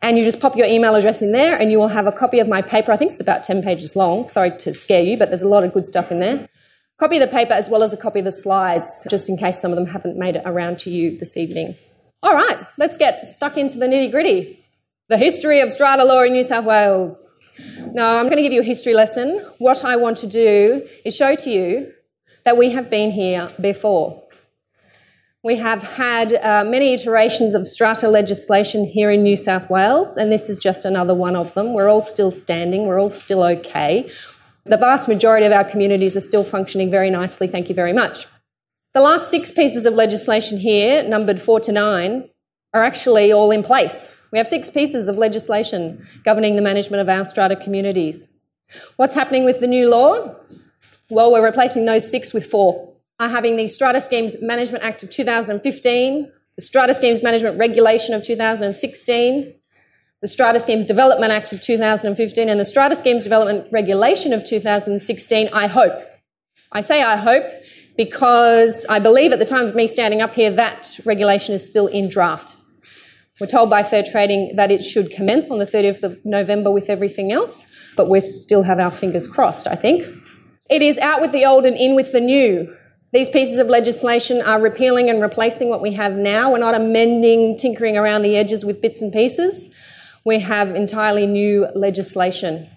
And 0.01 0.17
you 0.17 0.23
just 0.23 0.39
pop 0.39 0.55
your 0.57 0.65
email 0.65 0.95
address 0.95 1.21
in 1.21 1.31
there 1.31 1.55
and 1.57 1.71
you 1.71 1.77
will 1.77 1.89
have 1.89 2.07
a 2.07 2.11
copy 2.11 2.39
of 2.39 2.47
my 2.47 2.61
paper. 2.61 2.91
I 2.91 2.97
think 2.97 3.11
it's 3.11 3.21
about 3.21 3.43
10 3.43 3.61
pages 3.61 3.95
long. 3.95 4.27
Sorry 4.27 4.57
to 4.57 4.73
scare 4.73 5.03
you, 5.03 5.17
but 5.17 5.29
there's 5.29 5.43
a 5.43 5.47
lot 5.47 5.63
of 5.63 5.73
good 5.73 5.87
stuff 5.87 6.11
in 6.11 6.19
there. 6.19 6.49
Copy 6.99 7.19
the 7.19 7.27
paper 7.27 7.53
as 7.53 7.69
well 7.69 7.83
as 7.83 7.93
a 7.93 7.97
copy 7.97 8.19
of 8.19 8.25
the 8.25 8.31
slides, 8.31 9.05
just 9.09 9.29
in 9.29 9.37
case 9.37 9.61
some 9.61 9.71
of 9.71 9.77
them 9.77 9.87
haven't 9.87 10.17
made 10.17 10.35
it 10.35 10.43
around 10.45 10.79
to 10.79 10.89
you 10.89 11.17
this 11.17 11.37
evening. 11.37 11.75
All 12.21 12.33
right, 12.33 12.59
let's 12.77 12.97
get 12.97 13.27
stuck 13.27 13.57
into 13.57 13.77
the 13.77 13.87
nitty 13.87 14.11
gritty. 14.11 14.59
The 15.09 15.17
history 15.17 15.59
of 15.59 15.71
strata 15.71 16.05
law 16.05 16.23
in 16.23 16.33
New 16.33 16.43
South 16.43 16.65
Wales. 16.65 17.27
Now, 17.93 18.19
I'm 18.19 18.25
going 18.25 18.37
to 18.37 18.41
give 18.41 18.53
you 18.53 18.61
a 18.61 18.65
history 18.65 18.93
lesson. 18.93 19.45
What 19.57 19.83
I 19.83 19.97
want 19.97 20.17
to 20.17 20.27
do 20.27 20.87
is 21.03 21.15
show 21.15 21.35
to 21.35 21.49
you 21.49 21.91
that 22.45 22.57
we 22.57 22.71
have 22.71 22.89
been 22.89 23.11
here 23.11 23.51
before. 23.59 24.22
We 25.45 25.57
have 25.57 25.83
had 25.83 26.35
uh, 26.35 26.63
many 26.63 26.93
iterations 26.93 27.53
of 27.53 27.67
strata 27.67 28.07
legislation 28.07 28.85
here 28.85 29.11
in 29.11 29.23
New 29.23 29.35
South 29.35 29.69
Wales, 29.69 30.15
and 30.15 30.31
this 30.31 30.47
is 30.47 30.57
just 30.57 30.85
another 30.85 31.13
one 31.13 31.35
of 31.35 31.53
them. 31.53 31.73
We're 31.73 31.89
all 31.89 31.99
still 31.99 32.31
standing, 32.31 32.87
we're 32.87 32.97
all 32.97 33.09
still 33.09 33.43
okay. 33.43 34.09
The 34.63 34.77
vast 34.77 35.09
majority 35.09 35.45
of 35.45 35.51
our 35.51 35.65
communities 35.65 36.15
are 36.15 36.21
still 36.21 36.45
functioning 36.45 36.89
very 36.89 37.09
nicely, 37.09 37.47
thank 37.47 37.67
you 37.67 37.75
very 37.75 37.91
much. 37.91 38.25
The 38.93 39.01
last 39.01 39.29
six 39.29 39.51
pieces 39.51 39.85
of 39.85 39.95
legislation 39.95 40.59
here, 40.59 41.03
numbered 41.03 41.41
four 41.41 41.59
to 41.59 41.73
nine, 41.73 42.29
are 42.73 42.83
actually 42.83 43.33
all 43.33 43.51
in 43.51 43.63
place. 43.63 44.15
We 44.31 44.37
have 44.37 44.47
six 44.47 44.69
pieces 44.69 45.09
of 45.09 45.17
legislation 45.17 46.07
governing 46.23 46.55
the 46.55 46.61
management 46.61 47.01
of 47.01 47.09
our 47.09 47.25
strata 47.25 47.57
communities. 47.57 48.29
What's 48.95 49.13
happening 49.13 49.43
with 49.43 49.59
the 49.59 49.67
new 49.67 49.89
law? 49.89 50.37
Well, 51.09 51.33
we're 51.33 51.43
replacing 51.43 51.83
those 51.83 52.09
six 52.09 52.33
with 52.33 52.45
four 52.45 52.92
are 53.23 53.29
having 53.29 53.55
the 53.55 53.67
Strata 53.67 54.01
Schemes 54.01 54.41
Management 54.41 54.83
Act 54.83 55.01
of 55.01 55.09
2015, 55.09 56.31
the 56.55 56.61
Strata 56.61 56.93
Schemes 56.93 57.23
Management 57.23 57.57
Regulation 57.57 58.13
of 58.13 58.21
2016, 58.21 59.53
the 60.21 60.27
Strata 60.27 60.59
Schemes 60.59 60.85
Development 60.85 61.31
Act 61.31 61.53
of 61.53 61.61
2015, 61.61 62.49
and 62.49 62.59
the 62.59 62.65
Strata 62.65 62.95
Schemes 62.95 63.23
Development 63.23 63.65
Regulation 63.71 64.33
of 64.33 64.43
2016, 64.43 65.49
I 65.53 65.67
hope. 65.67 65.93
I 66.71 66.81
say 66.81 67.01
I 67.01 67.15
hope 67.15 67.45
because 67.95 68.85
I 68.89 68.99
believe 68.99 69.31
at 69.31 69.39
the 69.39 69.45
time 69.45 69.67
of 69.67 69.75
me 69.75 69.87
standing 69.87 70.21
up 70.21 70.33
here 70.33 70.51
that 70.51 70.99
regulation 71.05 71.55
is 71.55 71.65
still 71.65 71.87
in 71.87 72.09
draft. 72.09 72.55
We're 73.39 73.47
told 73.47 73.69
by 73.69 73.83
Fair 73.83 74.03
Trading 74.03 74.55
that 74.57 74.69
it 74.69 74.83
should 74.83 75.11
commence 75.11 75.49
on 75.49 75.59
the 75.59 75.65
30th 75.65 76.03
of 76.03 76.19
November 76.25 76.71
with 76.71 76.89
everything 76.89 77.31
else, 77.31 77.65
but 77.95 78.09
we 78.09 78.19
still 78.19 78.63
have 78.63 78.79
our 78.79 78.91
fingers 78.91 79.27
crossed, 79.27 79.65
I 79.67 79.75
think. 79.75 80.05
It 80.69 80.81
is 80.81 80.97
out 80.99 81.21
with 81.21 81.31
the 81.31 81.45
old 81.45 81.65
and 81.65 81.77
in 81.77 81.95
with 81.95 82.11
the 82.11 82.21
new. 82.21 82.75
These 83.13 83.29
pieces 83.29 83.59
of 83.59 83.67
legislation 83.67 84.41
are 84.41 84.59
repealing 84.59 85.07
and 85.07 85.21
replacing 85.21 85.69
what 85.69 85.81
we 85.81 85.93
have 85.93 86.13
now. 86.13 86.51
We're 86.51 86.57
not 86.57 86.73
amending, 86.73 87.57
tinkering 87.57 87.95
around 87.95 88.23
the 88.23 88.35
edges 88.35 88.65
with 88.65 88.81
bits 88.81 89.03
and 89.03 89.13
pieces. 89.13 89.69
We 90.25 90.39
have 90.39 90.75
entirely 90.75 91.27
new 91.27 91.67
legislation. 91.75 92.67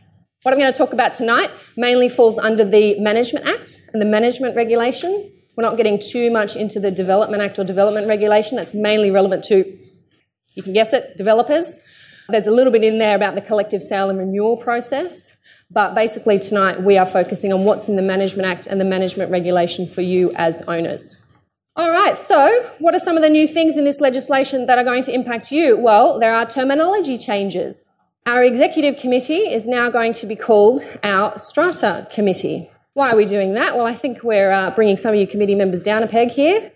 What 0.42 0.52
I'm 0.52 0.60
going 0.60 0.70
to 0.70 0.76
talk 0.76 0.92
about 0.92 1.14
tonight 1.14 1.50
mainly 1.74 2.10
falls 2.10 2.38
under 2.38 2.66
the 2.66 3.00
Management 3.00 3.46
Act 3.46 3.80
and 3.94 4.02
the 4.02 4.06
Management 4.06 4.54
Regulation. 4.54 5.32
We're 5.56 5.62
not 5.62 5.78
getting 5.78 5.98
too 5.98 6.30
much 6.30 6.54
into 6.54 6.80
the 6.80 6.90
Development 6.90 7.42
Act 7.42 7.58
or 7.58 7.64
Development 7.64 8.06
Regulation. 8.06 8.56
That's 8.56 8.74
mainly 8.74 9.10
relevant 9.10 9.42
to, 9.44 9.64
you 10.52 10.62
can 10.62 10.74
guess 10.74 10.92
it, 10.92 11.16
developers. 11.16 11.80
There's 12.28 12.46
a 12.46 12.50
little 12.50 12.74
bit 12.74 12.84
in 12.84 12.98
there 12.98 13.16
about 13.16 13.36
the 13.36 13.40
collective 13.40 13.82
sale 13.82 14.10
and 14.10 14.18
renewal 14.18 14.58
process. 14.58 15.35
But 15.70 15.94
basically, 15.94 16.38
tonight 16.38 16.82
we 16.82 16.96
are 16.96 17.06
focusing 17.06 17.52
on 17.52 17.64
what's 17.64 17.88
in 17.88 17.96
the 17.96 18.02
Management 18.02 18.46
Act 18.46 18.66
and 18.66 18.80
the 18.80 18.84
management 18.84 19.30
regulation 19.30 19.86
for 19.86 20.02
you 20.02 20.32
as 20.36 20.62
owners. 20.62 21.22
All 21.74 21.90
right, 21.90 22.16
so 22.16 22.70
what 22.78 22.94
are 22.94 22.98
some 22.98 23.16
of 23.16 23.22
the 23.22 23.28
new 23.28 23.46
things 23.46 23.76
in 23.76 23.84
this 23.84 24.00
legislation 24.00 24.66
that 24.66 24.78
are 24.78 24.84
going 24.84 25.02
to 25.02 25.12
impact 25.12 25.52
you? 25.52 25.76
Well, 25.76 26.18
there 26.18 26.34
are 26.34 26.46
terminology 26.46 27.18
changes. 27.18 27.90
Our 28.24 28.42
executive 28.42 28.98
committee 28.98 29.52
is 29.52 29.68
now 29.68 29.90
going 29.90 30.12
to 30.14 30.26
be 30.26 30.36
called 30.36 30.88
our 31.02 31.36
strata 31.38 32.08
committee. 32.12 32.70
Why 32.94 33.10
are 33.10 33.16
we 33.16 33.26
doing 33.26 33.52
that? 33.54 33.76
Well, 33.76 33.84
I 33.84 33.94
think 33.94 34.22
we're 34.22 34.52
uh, 34.52 34.70
bringing 34.70 34.96
some 34.96 35.12
of 35.14 35.20
you 35.20 35.26
committee 35.26 35.54
members 35.54 35.82
down 35.82 36.02
a 36.02 36.06
peg 36.06 36.30
here 36.30 36.72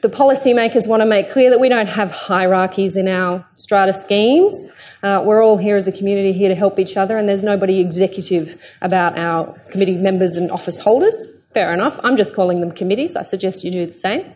the 0.00 0.08
policymakers 0.08 0.86
want 0.86 1.02
to 1.02 1.06
make 1.06 1.30
clear 1.30 1.50
that 1.50 1.58
we 1.58 1.68
don't 1.68 1.88
have 1.88 2.12
hierarchies 2.12 2.96
in 2.96 3.08
our 3.08 3.44
strata 3.56 3.92
schemes. 3.92 4.72
Uh, 5.02 5.22
we're 5.24 5.42
all 5.42 5.56
here 5.56 5.76
as 5.76 5.88
a 5.88 5.92
community 5.92 6.32
here 6.32 6.48
to 6.48 6.54
help 6.54 6.78
each 6.78 6.96
other, 6.96 7.18
and 7.18 7.28
there's 7.28 7.42
nobody 7.42 7.80
executive 7.80 8.60
about 8.80 9.18
our 9.18 9.58
committee 9.70 9.96
members 9.96 10.36
and 10.36 10.50
office 10.52 10.78
holders. 10.78 11.26
Fair 11.52 11.72
enough. 11.72 11.98
I'm 12.04 12.16
just 12.16 12.34
calling 12.34 12.60
them 12.60 12.70
committees. 12.70 13.16
I 13.16 13.22
suggest 13.22 13.64
you 13.64 13.72
do 13.72 13.86
the 13.86 13.92
same. 13.92 14.34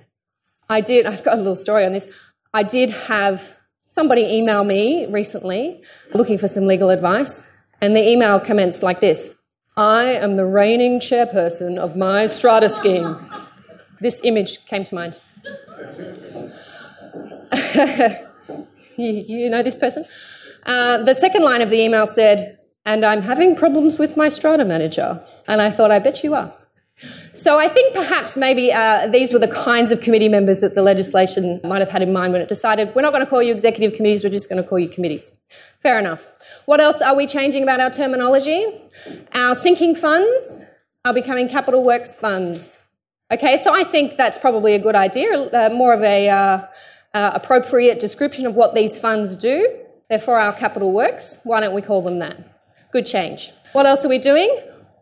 I 0.69 0.81
did, 0.81 1.07
I've 1.07 1.23
got 1.23 1.35
a 1.35 1.37
little 1.37 1.55
story 1.55 1.85
on 1.85 1.93
this. 1.93 2.09
I 2.53 2.65
did 2.65 2.91
have 2.91 3.57
somebody 3.85 4.23
email 4.23 4.65
me 4.65 5.07
recently 5.07 5.83
looking 6.13 6.39
for 6.39 6.49
some 6.49 6.67
legal 6.67 6.91
advice, 6.91 7.51
and 7.81 7.95
the 7.95 8.07
email 8.07 8.41
commenced 8.41 8.83
like 8.83 9.01
this 9.01 9.37
I 9.77 10.05
am 10.05 10.37
the 10.37 10.45
reigning 10.45 10.99
chairperson 10.99 11.79
of 11.79 11.97
my 11.97 12.27
strata 12.27 12.69
scheme. 12.69 13.31
This 14.01 14.21
image 14.25 14.67
came 14.67 14.83
to 14.85 14.95
mind. 14.95 15.21
you, 18.97 19.25
you, 19.29 19.51
know 19.51 19.63
this 19.63 19.77
person? 19.77 20.05
Uh, 20.65 20.99
the 20.99 21.15
second 21.15 21.43
line 21.43 21.63
of 21.63 21.71
the 21.71 21.79
email 21.79 22.07
said, 22.07 22.59
and 22.85 23.05
I'm 23.05 23.23
having 23.23 23.55
problems 23.57 23.99
with 23.99 24.17
my 24.17 24.29
strata 24.29 24.65
manager. 24.65 25.23
And 25.47 25.61
I 25.61 25.71
thought, 25.71 25.91
I 25.91 25.99
bet 25.99 26.25
you 26.25 26.35
are. 26.35 26.55
So 27.35 27.59
I 27.59 27.69
think 27.69 27.95
perhaps 27.95 28.37
maybe 28.37 28.73
uh, 28.73 29.09
these 29.09 29.33
were 29.33 29.39
the 29.39 29.49
kinds 29.49 29.91
of 29.91 30.01
committee 30.01 30.29
members 30.29 30.61
that 30.61 30.75
the 30.75 30.83
legislation 30.83 31.61
might 31.65 31.81
have 31.81 31.89
had 31.89 32.03
in 32.03 32.13
mind 32.13 32.33
when 32.33 32.43
it 32.43 32.49
decided 32.49 32.95
we're 32.95 33.03
not 33.03 33.13
going 33.13 33.25
to 33.25 33.29
call 33.31 33.43
you 33.43 33.53
executive 33.53 33.97
committees, 33.97 34.23
we're 34.23 34.31
just 34.31 34.49
going 34.49 34.63
to 34.63 34.69
call 34.69 34.79
you 34.79 34.89
committees. 34.89 35.33
Fair 35.83 35.99
enough. 35.99 36.31
What 36.67 36.81
else 36.81 37.01
are 37.01 37.17
we 37.17 37.27
changing 37.27 37.63
about 37.63 37.81
our 37.81 37.91
terminology? 37.91 38.67
Our 39.35 39.55
sinking 39.55 39.97
funds 39.97 40.67
are 41.05 41.15
becoming 41.15 41.49
capital 41.49 41.83
works 41.83 42.15
funds. 42.15 42.79
Okay, 43.33 43.57
so 43.57 43.75
I 43.75 43.83
think 43.83 44.17
that's 44.17 44.39
probably 44.39 44.75
a 44.75 44.79
good 44.79 44.95
idea, 44.95 45.45
uh, 45.49 45.71
more 45.71 45.95
of 45.95 46.03
a 46.03 46.29
uh, 46.29 46.67
uh, 47.15 47.31
appropriate 47.35 47.99
description 47.99 48.47
of 48.47 48.55
what 48.55 48.75
these 48.75 48.99
funds 48.99 49.37
do. 49.37 49.79
They're 50.09 50.19
for 50.19 50.39
our 50.39 50.53
capital 50.53 50.93
works. 50.93 51.39
Why 51.45 51.61
don't 51.61 51.75
we 51.75 51.83
call 51.83 52.03
them 52.03 52.19
that? 52.19 52.37
Good 52.93 53.07
change. 53.07 53.53
What 53.73 53.87
else 53.87 54.05
are 54.05 54.09
we 54.09 54.19
doing? 54.19 54.49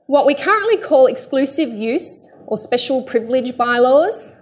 What 0.06 0.26
we 0.26 0.34
currently 0.34 0.76
call 0.76 1.06
exclusive 1.06 1.70
use 1.70 2.28
or 2.46 2.58
special 2.58 3.02
privilege 3.02 3.56
bylaws, 3.56 4.36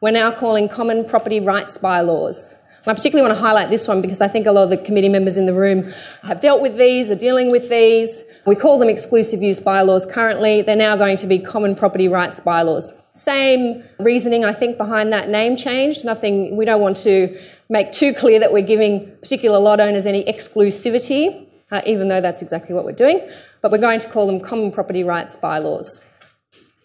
we're 0.00 0.10
now 0.10 0.30
calling 0.30 0.68
common 0.68 1.04
property 1.04 1.40
rights 1.40 1.78
bylaws. 1.78 2.54
And 2.84 2.90
I 2.90 2.94
particularly 2.94 3.26
want 3.26 3.38
to 3.38 3.42
highlight 3.42 3.70
this 3.70 3.88
one 3.88 4.02
because 4.02 4.20
I 4.20 4.28
think 4.28 4.46
a 4.46 4.52
lot 4.52 4.64
of 4.64 4.70
the 4.70 4.76
committee 4.76 5.08
members 5.08 5.38
in 5.38 5.46
the 5.46 5.54
room 5.54 5.90
have 6.22 6.40
dealt 6.40 6.60
with 6.60 6.76
these, 6.76 7.10
are 7.10 7.14
dealing 7.14 7.50
with 7.50 7.70
these. 7.70 8.24
We 8.44 8.56
call 8.56 8.78
them 8.78 8.90
exclusive 8.90 9.42
use 9.42 9.58
bylaws 9.58 10.04
currently. 10.04 10.60
They're 10.60 10.76
now 10.76 10.94
going 10.94 11.16
to 11.18 11.26
be 11.26 11.38
common 11.38 11.76
property 11.76 12.08
rights 12.08 12.40
bylaws. 12.40 12.92
Same 13.12 13.82
reasoning, 13.98 14.44
I 14.44 14.52
think, 14.52 14.76
behind 14.76 15.14
that 15.14 15.30
name 15.30 15.56
change. 15.56 16.04
Nothing, 16.04 16.58
we 16.58 16.66
don't 16.66 16.82
want 16.82 16.98
to 16.98 17.40
make 17.70 17.90
too 17.90 18.12
clear 18.12 18.38
that 18.40 18.52
we're 18.52 18.66
giving 18.66 19.16
particular 19.16 19.58
lot 19.58 19.80
owners 19.80 20.04
any 20.04 20.22
exclusivity, 20.24 21.46
uh, 21.70 21.80
even 21.86 22.08
though 22.08 22.20
that's 22.20 22.42
exactly 22.42 22.74
what 22.74 22.84
we're 22.84 22.92
doing. 22.92 23.26
But 23.62 23.72
we're 23.72 23.78
going 23.78 24.00
to 24.00 24.10
call 24.10 24.26
them 24.26 24.40
common 24.40 24.70
property 24.70 25.04
rights 25.04 25.36
bylaws. 25.36 26.04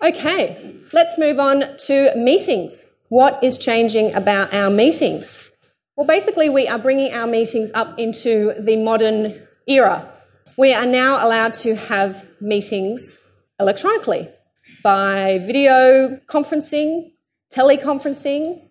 Okay, 0.02 0.76
let's 0.94 1.18
move 1.18 1.40
on 1.42 1.76
to 1.88 2.16
meetings. 2.16 2.86
What 3.10 3.44
is 3.44 3.58
changing 3.58 4.14
about 4.14 4.54
our 4.54 4.70
meetings? 4.70 5.49
Well, 6.00 6.08
basically, 6.08 6.48
we 6.48 6.66
are 6.66 6.80
bringing 6.80 7.12
our 7.12 7.28
meetings 7.28 7.74
up 7.74 8.00
into 8.00 8.54
the 8.58 8.78
modern 8.78 9.46
era. 9.68 10.10
We 10.56 10.74
are 10.74 10.86
now 10.86 11.22
allowed 11.28 11.56
to 11.56 11.76
have 11.76 12.26
meetings 12.40 13.20
electronically 13.60 14.30
by 14.82 15.40
video 15.40 16.22
conferencing, 16.26 17.12
teleconferencing, 17.54 18.62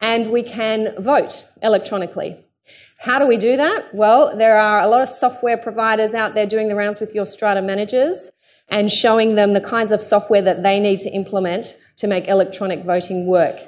and 0.00 0.32
we 0.32 0.42
can 0.42 1.00
vote 1.00 1.44
electronically. 1.62 2.44
How 2.98 3.20
do 3.20 3.28
we 3.28 3.36
do 3.36 3.56
that? 3.56 3.94
Well, 3.94 4.36
there 4.36 4.58
are 4.58 4.80
a 4.80 4.88
lot 4.88 5.02
of 5.02 5.08
software 5.08 5.58
providers 5.58 6.14
out 6.14 6.34
there 6.34 6.46
doing 6.46 6.66
the 6.66 6.74
rounds 6.74 6.98
with 6.98 7.14
your 7.14 7.26
strata 7.26 7.62
managers 7.62 8.32
and 8.68 8.90
showing 8.90 9.36
them 9.36 9.52
the 9.52 9.60
kinds 9.60 9.92
of 9.92 10.02
software 10.02 10.42
that 10.42 10.64
they 10.64 10.80
need 10.80 10.98
to 11.00 11.10
implement 11.10 11.76
to 11.98 12.08
make 12.08 12.26
electronic 12.26 12.82
voting 12.82 13.26
work. 13.26 13.60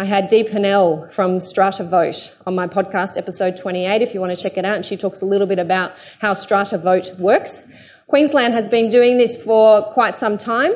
I 0.00 0.04
had 0.04 0.28
Dee 0.28 0.44
Purnell 0.44 1.06
from 1.08 1.42
Strata 1.42 1.84
Vote 1.84 2.34
on 2.46 2.54
my 2.54 2.66
podcast, 2.66 3.18
episode 3.18 3.58
28, 3.58 4.00
if 4.00 4.14
you 4.14 4.20
want 4.20 4.34
to 4.34 4.42
check 4.42 4.56
it 4.56 4.64
out, 4.64 4.76
and 4.76 4.86
she 4.86 4.96
talks 4.96 5.20
a 5.20 5.26
little 5.26 5.46
bit 5.46 5.58
about 5.58 5.92
how 6.20 6.32
Strata 6.32 6.78
Vote 6.78 7.10
works. 7.18 7.60
Queensland 8.06 8.54
has 8.54 8.66
been 8.66 8.88
doing 8.88 9.18
this 9.18 9.36
for 9.36 9.82
quite 9.82 10.16
some 10.16 10.38
time, 10.38 10.72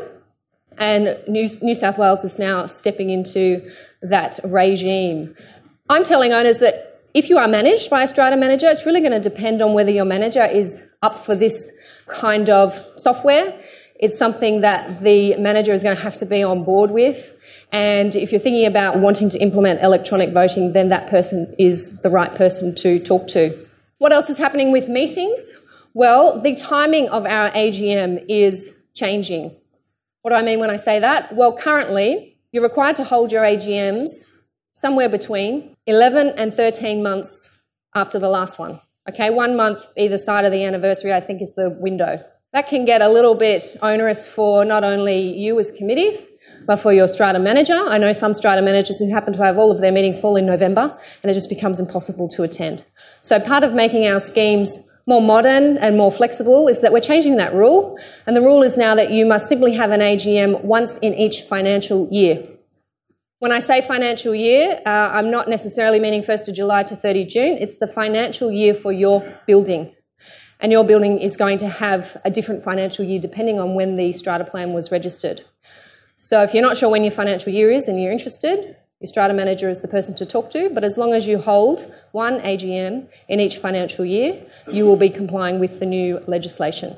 and 0.77 1.19
New, 1.27 1.49
New 1.63 1.75
South 1.75 1.97
Wales 1.97 2.23
is 2.23 2.39
now 2.39 2.67
stepping 2.67 3.09
into 3.09 3.67
that 4.03 4.39
regime. 4.45 5.35
I'm 5.89 6.05
telling 6.05 6.35
owners 6.35 6.59
that 6.59 7.01
if 7.15 7.31
you 7.31 7.39
are 7.39 7.49
managed 7.49 7.89
by 7.89 8.03
a 8.03 8.09
strata 8.09 8.37
manager, 8.37 8.69
it's 8.69 8.85
really 8.85 9.01
going 9.01 9.13
to 9.13 9.21
depend 9.21 9.63
on 9.63 9.73
whether 9.73 9.91
your 9.91 10.05
manager 10.05 10.45
is 10.45 10.87
up 11.01 11.17
for 11.17 11.35
this 11.35 11.73
kind 12.09 12.51
of 12.51 12.79
software. 12.99 13.59
It's 13.97 14.19
something 14.19 14.63
that 14.63 15.03
the 15.03 15.37
manager 15.37 15.73
is 15.73 15.83
going 15.83 15.97
to 15.97 16.03
have 16.03 16.19
to 16.19 16.27
be 16.27 16.43
on 16.43 16.65
board 16.65 16.91
with. 16.91 17.35
And 17.73 18.15
if 18.17 18.33
you're 18.33 18.41
thinking 18.41 18.67
about 18.67 18.99
wanting 18.99 19.29
to 19.31 19.39
implement 19.39 19.83
electronic 19.83 20.33
voting, 20.33 20.73
then 20.73 20.89
that 20.89 21.09
person 21.09 21.55
is 21.59 22.01
the 22.01 22.11
right 22.11 22.35
person 22.35 22.75
to 22.77 22.99
talk 22.99 23.29
to. 23.29 23.67
What 23.99 24.13
else 24.13 24.29
is 24.29 24.39
happening 24.39 24.73
with 24.73 24.89
meetings? 24.89 25.55
Well, 25.95 26.41
the 26.41 26.57
timing 26.57 27.09
of 27.09 27.25
our 27.25 27.51
AGM 27.53 28.25
is 28.29 28.75
changing. 28.95 29.55
What 30.23 30.31
do 30.31 30.37
I 30.37 30.43
mean 30.43 30.59
when 30.59 30.71
I 30.71 30.77
say 30.77 30.99
that? 30.99 31.35
Well, 31.35 31.53
currently, 31.53 32.37
you're 32.51 32.63
required 32.63 32.97
to 32.97 33.05
hold 33.05 33.31
your 33.31 33.43
AGMs 33.43 34.27
somewhere 34.73 35.09
between 35.09 35.77
11 35.87 36.35
and 36.37 36.53
13 36.53 37.03
months 37.03 37.59
after 37.95 38.19
the 38.19 38.29
last 38.29 38.59
one. 38.59 38.81
Okay, 39.09 39.31
one 39.31 39.55
month 39.57 39.87
either 39.97 40.19
side 40.19 40.45
of 40.45 40.53
the 40.53 40.65
anniversary, 40.65 41.13
I 41.13 41.21
think, 41.21 41.43
is 41.43 41.55
the 41.55 41.71
window. 41.71 42.25
That 42.55 42.69
can 42.69 42.85
get 42.85 43.03
a 43.03 43.09
little 43.09 43.35
bit 43.35 43.77
onerous 43.83 44.29
for 44.29 44.65
not 44.65 44.85
only 44.85 45.37
you 45.37 45.59
as 45.59 45.73
committees, 45.73 46.29
but 46.69 46.81
for 46.81 46.93
your 46.93 47.09
strata 47.09 47.41
manager. 47.41 47.75
I 47.75 47.99
know 47.99 48.13
some 48.13 48.33
strata 48.33 48.63
managers 48.63 49.01
who 49.01 49.13
happen 49.13 49.33
to 49.33 49.43
have 49.43 49.59
all 49.59 49.73
of 49.73 49.81
their 49.81 49.91
meetings 49.91 50.21
fall 50.21 50.37
in 50.37 50.47
November 50.47 50.97
and 51.23 51.31
it 51.31 51.35
just 51.35 51.49
becomes 51.49 51.81
impossible 51.81 52.29
to 52.29 52.45
attend. 52.45 52.85
So 53.23 53.41
part 53.41 53.65
of 53.65 53.75
making 53.75 54.07
our 54.07 54.21
schemes 54.21 54.79
more 55.05 55.21
modern 55.21 55.79
and 55.79 55.97
more 55.97 56.13
flexible 56.13 56.69
is 56.69 56.81
that 56.81 56.93
we're 56.93 57.01
changing 57.01 57.39
that 57.39 57.53
rule. 57.53 57.99
And 58.25 58.37
the 58.37 58.41
rule 58.41 58.63
is 58.63 58.79
now 58.79 58.95
that 58.95 59.11
you 59.11 59.27
must 59.27 59.49
simply 59.49 59.75
have 59.75 59.91
an 59.91 60.01
AGM 60.01 60.63
once 60.63 60.97
in 60.99 61.13
each 61.13 61.41
financial 61.43 62.09
year. 62.13 62.47
When 63.41 63.51
I 63.51 63.59
say 63.59 63.81
financial 63.81 64.33
year, 64.33 64.81
uh, 64.87 65.11
I'm 65.13 65.29
not 65.29 65.49
necessarily 65.49 65.99
meaning 65.99 66.23
1st 66.23 66.51
of 66.51 66.55
July 66.55 66.85
to 66.85 66.95
30 66.95 67.27
June. 67.27 67.59
It's 67.61 67.79
the 67.79 67.89
financial 67.89 68.53
year 68.53 68.75
for 68.75 68.93
your 68.93 69.41
building. 69.45 69.93
And 70.61 70.73
your 70.73 70.85
building 70.85 71.19
is 71.19 71.37
going 71.37 71.59
to 71.59 71.69
have 71.69 72.17
a 72.25 72.31
different 72.31 72.63
financial 72.63 73.05
year 73.05 73.21
depending 73.21 73.59
on 73.59 73.75
when 73.75 73.97
the 73.97 74.13
strata 74.13 74.45
plan 74.45 74.73
was 74.73 74.91
registered. 74.91 75.43
So 76.17 76.43
if 76.43 76.55
you're 76.55 76.63
not 76.63 76.77
sure 76.77 76.89
when 76.89 77.03
your 77.03 77.13
financial 77.13 77.53
year 77.53 77.71
is 77.71 77.89
and 77.89 78.01
you're 78.01 78.13
interested, 78.13 78.77
your 79.01 79.09
strata 79.09 79.35
manager 79.35 79.69
is 79.69 79.83
the 79.83 79.89
person 79.89 80.15
to 80.17 80.25
talk 80.25 80.51
to, 80.53 80.71
but 80.71 80.85
as 80.85 80.97
long 80.97 81.13
as 81.13 81.27
you 81.27 81.39
hold 81.39 81.93
one 82.13 82.41
AGM 82.41 83.09
in 83.29 83.41
each 83.41 83.59
financial 83.59 84.05
year, 84.05 84.47
you 84.71 84.87
will 84.87 84.97
be 84.97 85.11
complying 85.11 85.59
with 85.59 85.81
the 85.81 85.87
new 85.87 86.23
legislation. 86.27 86.97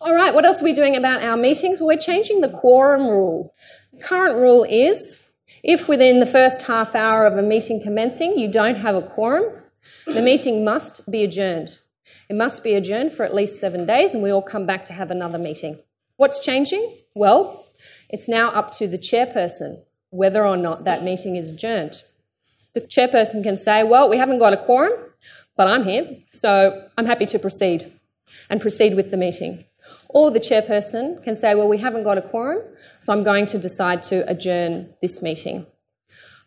All 0.00 0.14
right, 0.14 0.32
what 0.32 0.46
else 0.46 0.62
are 0.62 0.64
we 0.64 0.72
doing 0.72 0.94
about 0.94 1.22
our 1.22 1.36
meetings? 1.36 1.80
Well, 1.80 1.88
we're 1.88 1.98
changing 1.98 2.40
the 2.40 2.48
quorum 2.48 3.08
rule. 3.08 3.52
The 3.92 4.00
current 4.00 4.36
rule 4.36 4.64
is 4.64 5.20
if 5.64 5.88
within 5.88 6.20
the 6.20 6.26
first 6.26 6.62
half 6.62 6.94
hour 6.94 7.26
of 7.26 7.36
a 7.36 7.42
meeting 7.42 7.82
commencing 7.82 8.38
you 8.38 8.50
don't 8.50 8.76
have 8.76 8.94
a 8.94 9.02
quorum, 9.02 9.52
the 10.06 10.22
meeting 10.22 10.64
must 10.64 11.10
be 11.10 11.24
adjourned. 11.24 11.78
It 12.28 12.36
must 12.36 12.62
be 12.62 12.74
adjourned 12.74 13.12
for 13.12 13.24
at 13.24 13.34
least 13.34 13.58
seven 13.58 13.86
days, 13.86 14.14
and 14.14 14.22
we 14.22 14.30
all 14.30 14.42
come 14.42 14.66
back 14.66 14.84
to 14.86 14.92
have 14.92 15.10
another 15.10 15.38
meeting. 15.38 15.78
What's 16.16 16.40
changing? 16.40 16.98
Well, 17.14 17.66
it's 18.08 18.28
now 18.28 18.50
up 18.50 18.72
to 18.72 18.86
the 18.86 18.98
chairperson 18.98 19.82
whether 20.10 20.46
or 20.46 20.56
not 20.56 20.84
that 20.84 21.02
meeting 21.02 21.36
is 21.36 21.52
adjourned. 21.52 22.02
The 22.74 22.80
chairperson 22.80 23.42
can 23.42 23.56
say, 23.56 23.84
Well, 23.84 24.08
we 24.08 24.18
haven't 24.18 24.38
got 24.38 24.52
a 24.52 24.56
quorum, 24.56 24.92
but 25.56 25.68
I'm 25.68 25.84
here, 25.84 26.18
so 26.30 26.88
I'm 26.96 27.06
happy 27.06 27.26
to 27.26 27.38
proceed 27.38 27.92
and 28.48 28.60
proceed 28.60 28.94
with 28.94 29.10
the 29.10 29.16
meeting. 29.16 29.64
Or 30.08 30.30
the 30.30 30.40
chairperson 30.40 31.22
can 31.22 31.36
say, 31.36 31.54
Well, 31.54 31.68
we 31.68 31.78
haven't 31.78 32.04
got 32.04 32.18
a 32.18 32.22
quorum, 32.22 32.62
so 33.00 33.12
I'm 33.12 33.24
going 33.24 33.46
to 33.46 33.58
decide 33.58 34.02
to 34.04 34.28
adjourn 34.30 34.94
this 35.02 35.22
meeting. 35.22 35.66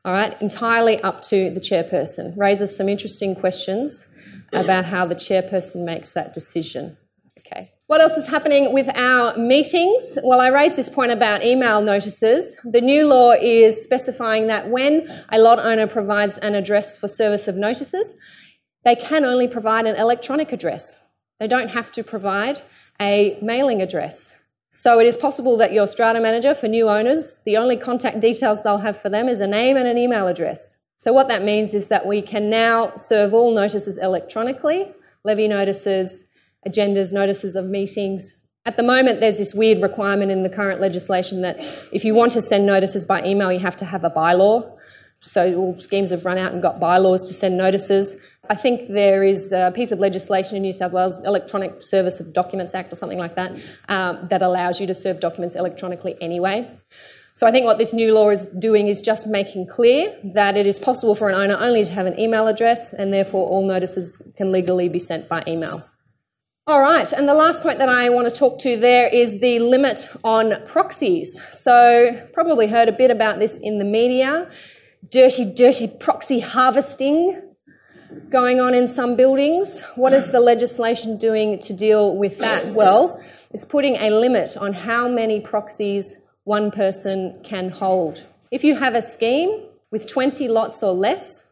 All 0.04 0.14
right, 0.14 0.40
entirely 0.42 1.00
up 1.02 1.22
to 1.24 1.52
the 1.52 1.60
chairperson. 1.60 2.36
Raises 2.36 2.76
some 2.76 2.90
interesting 2.90 3.36
questions 3.36 4.08
about 4.54 4.86
how 4.86 5.06
the 5.06 5.16
chairperson 5.16 5.84
makes 5.84 6.12
that 6.14 6.34
decision. 6.34 6.98
Okay. 7.40 7.72
What 7.88 8.02
else 8.02 8.16
is 8.16 8.28
happening 8.28 8.74
with 8.74 8.90
our 8.96 9.36
meetings? 9.38 10.18
Well, 10.24 10.40
I 10.40 10.48
raised 10.48 10.78
this 10.78 10.90
point 10.90 11.12
about 11.12 11.44
email 11.44 11.82
notices. 11.82 12.56
The 12.64 12.80
new 12.82 13.06
law 13.06 13.32
is 13.32 13.84
specifying 13.84 14.48
that 14.48 14.70
when 14.70 15.10
a 15.30 15.40
lot 15.40 15.60
owner 15.60 15.88
provides 15.88 16.38
an 16.38 16.56
address 16.56 16.98
for 16.98 17.08
service 17.08 17.48
of 17.48 17.56
notices, 17.56 18.16
they 18.86 18.96
can 18.96 19.26
only 19.26 19.48
provide 19.48 19.86
an 19.86 19.96
electronic 19.96 20.54
address. 20.54 21.06
They 21.40 21.48
don't 21.48 21.70
have 21.70 21.92
to 21.94 22.04
provide 22.04 22.62
a 23.02 23.38
mailing 23.42 23.82
address. 23.82 24.36
So 24.72 25.00
it 25.00 25.06
is 25.06 25.18
possible 25.18 25.58
that 25.58 25.74
your 25.74 25.86
strata 25.86 26.22
manager 26.22 26.56
for 26.56 26.68
new 26.68 26.88
owners, 26.88 27.42
the 27.46 27.58
only 27.58 27.76
contact 27.76 28.22
details 28.22 28.64
they'll 28.64 28.78
have 28.78 29.02
for 29.02 29.10
them 29.10 29.28
is 29.28 29.42
a 29.42 29.48
name 29.48 29.76
and 29.76 29.88
an 29.88 29.98
email 29.98 30.28
address. 30.28 30.78
So 31.02 31.12
what 31.12 31.30
that 31.30 31.44
means 31.44 31.74
is 31.74 31.88
that 31.88 32.06
we 32.06 32.22
can 32.22 32.52
now 32.52 32.96
serve 32.96 33.34
all 33.34 33.56
notices 33.56 33.98
electronically, 33.98 34.86
levy 35.24 35.48
notices, 35.48 36.26
agendas, 36.68 37.12
notices 37.12 37.56
of 37.56 37.66
meetings. 37.66 38.40
At 38.68 38.78
the 38.78 38.84
moment, 38.84 39.20
there's 39.20 39.40
this 39.40 39.56
weird 39.56 39.82
requirement 39.82 40.30
in 40.30 40.44
the 40.44 40.50
current 40.50 40.80
legislation 40.80 41.42
that 41.42 41.60
if 41.92 42.06
you 42.06 42.14
want 42.14 42.34
to 42.34 42.42
send 42.42 42.68
notices 42.68 43.04
by 43.04 43.24
email, 43.24 43.52
you 43.52 43.58
have 43.58 43.76
to 43.78 43.86
have 43.86 44.04
a 44.04 44.12
bylaw. 44.12 44.78
So 45.22 45.56
all 45.56 45.80
schemes 45.80 46.12
have 46.12 46.24
run 46.24 46.38
out 46.38 46.54
and 46.54 46.62
got 46.62 46.80
bylaws 46.80 47.28
to 47.30 47.34
send 47.34 47.58
notices. 47.58 48.24
I 48.48 48.54
think 48.54 48.90
there 48.90 49.24
is 49.24 49.52
a 49.52 49.72
piece 49.74 49.92
of 49.92 49.98
legislation 49.98 50.56
in 50.56 50.62
New 50.62 50.74
South 50.74 50.92
Wales, 50.92 51.18
Electronic 51.26 51.84
Service 51.84 52.20
of 52.20 52.32
Documents 52.32 52.76
Act 52.76 52.94
or 52.94 52.96
something 52.96 53.18
like 53.18 53.34
that, 53.38 53.54
um, 53.90 54.28
that 54.30 54.44
allows 54.44 54.80
you 54.80 54.86
to 54.86 54.94
serve 54.94 55.20
documents 55.20 55.56
electronically 55.56 56.16
anyway. 56.22 56.70
So 57.42 57.48
I 57.48 57.52
think 57.52 57.66
what 57.66 57.80
this 57.80 57.92
new 57.92 58.14
law 58.14 58.30
is 58.30 58.46
doing 58.46 58.88
is 58.88 59.02
just 59.02 59.26
making 59.26 59.66
clear 59.66 60.16
that 60.36 60.58
it 60.58 60.68
is 60.68 60.78
possible 60.78 61.16
for 61.16 61.28
an 61.28 61.34
owner 61.34 61.58
only 61.60 61.84
to 61.84 61.92
have 61.92 62.06
an 62.06 62.20
email 62.20 62.46
address 62.46 62.94
and 62.94 63.12
therefore 63.12 63.48
all 63.48 63.66
notices 63.66 64.22
can 64.38 64.52
legally 64.52 64.90
be 64.90 65.00
sent 65.00 65.28
by 65.28 65.44
email. 65.48 65.84
All 66.68 66.80
right, 66.80 67.12
and 67.12 67.28
the 67.28 67.34
last 67.34 67.64
point 67.64 67.80
that 67.80 67.90
I 67.90 68.10
want 68.10 68.30
to 68.30 68.36
talk 68.36 68.60
to 68.60 68.78
there 68.78 69.08
is 69.08 69.40
the 69.40 69.58
limit 69.58 70.08
on 70.24 70.64
proxies. 70.68 71.40
So, 71.52 72.30
probably 72.32 72.68
heard 72.68 72.88
a 72.88 72.92
bit 72.92 73.10
about 73.10 73.40
this 73.40 73.58
in 73.58 73.80
the 73.80 73.86
media. 73.86 74.48
Dirty, 75.10 75.44
dirty 75.44 75.88
proxy 75.88 76.42
harvesting 76.42 77.42
going 78.30 78.60
on 78.60 78.76
in 78.76 78.88
some 78.88 79.16
buildings. 79.16 79.82
What 79.96 80.14
is 80.14 80.32
the 80.32 80.42
legislation 80.42 81.18
doing 81.18 81.58
to 81.58 81.74
deal 81.74 82.16
with 82.16 82.38
that? 82.38 82.76
Well, 82.76 83.20
it's 83.50 83.66
putting 83.66 83.96
a 83.96 84.12
limit 84.12 84.56
on 84.58 84.74
how 84.74 85.08
many 85.08 85.40
proxies 85.40 86.18
one 86.44 86.72
person 86.72 87.40
can 87.44 87.70
hold. 87.70 88.26
If 88.52 88.64
you 88.64 88.76
have 88.76 88.96
a 88.96 89.02
scheme 89.02 89.64
with 89.92 90.08
20 90.08 90.48
lots 90.48 90.82
or 90.84 90.94
less, 90.94 91.46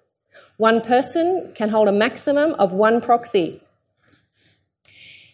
one 0.57 0.81
person 0.81 1.51
can 1.55 1.69
hold 1.69 1.87
a 1.87 1.91
maximum 1.91 2.53
of 2.55 2.73
one 2.73 3.01
proxy. 3.01 3.61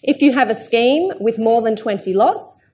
If 0.04 0.22
you 0.22 0.34
have 0.34 0.50
a 0.50 0.56
scheme 0.56 1.12
with 1.20 1.40
more 1.40 1.62
than 1.62 1.76
20 1.76 2.14
lots, 2.14 2.66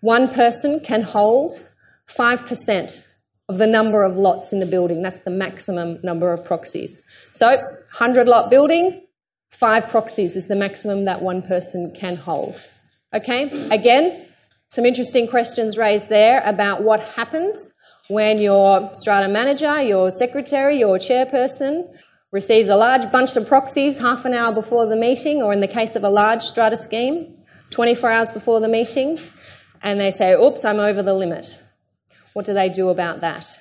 one 0.00 0.28
person 0.28 0.80
can 0.80 1.02
hold 1.02 1.64
5% 2.06 3.04
of 3.48 3.58
the 3.58 3.66
number 3.66 4.04
of 4.04 4.16
lots 4.16 4.52
in 4.52 4.60
the 4.60 4.66
building. 4.66 5.02
That's 5.02 5.20
the 5.20 5.30
maximum 5.30 5.98
number 6.02 6.32
of 6.32 6.44
proxies. 6.44 7.02
So, 7.30 7.48
100 7.48 8.26
lot 8.26 8.48
building, 8.48 9.02
five 9.50 9.88
proxies 9.88 10.36
is 10.36 10.46
the 10.46 10.56
maximum 10.56 11.04
that 11.04 11.20
one 11.20 11.42
person 11.42 11.92
can 11.92 12.16
hold. 12.16 12.54
Okay, 13.12 13.68
again, 13.70 14.24
some 14.70 14.86
interesting 14.86 15.26
questions 15.26 15.76
raised 15.76 16.08
there 16.08 16.42
about 16.46 16.82
what 16.82 17.00
happens 17.00 17.74
when 18.08 18.38
your 18.38 18.90
strata 18.94 19.28
manager, 19.28 19.82
your 19.82 20.12
secretary, 20.12 20.78
your 20.78 20.98
chairperson 20.98 21.88
receives 22.30 22.68
a 22.68 22.76
large 22.76 23.10
bunch 23.10 23.36
of 23.36 23.48
proxies 23.48 23.98
half 23.98 24.24
an 24.24 24.32
hour 24.32 24.52
before 24.52 24.86
the 24.86 24.96
meeting, 24.96 25.42
or 25.42 25.52
in 25.52 25.58
the 25.58 25.66
case 25.66 25.96
of 25.96 26.04
a 26.04 26.08
large 26.08 26.42
strata 26.42 26.76
scheme, 26.76 27.36
24 27.70 28.10
hours 28.10 28.30
before 28.30 28.60
the 28.60 28.68
meeting, 28.68 29.18
and 29.82 29.98
they 29.98 30.10
say, 30.12 30.34
oops, 30.34 30.64
I'm 30.64 30.78
over 30.78 31.02
the 31.02 31.14
limit. 31.14 31.60
What 32.32 32.46
do 32.46 32.54
they 32.54 32.68
do 32.68 32.90
about 32.90 33.20
that? 33.22 33.58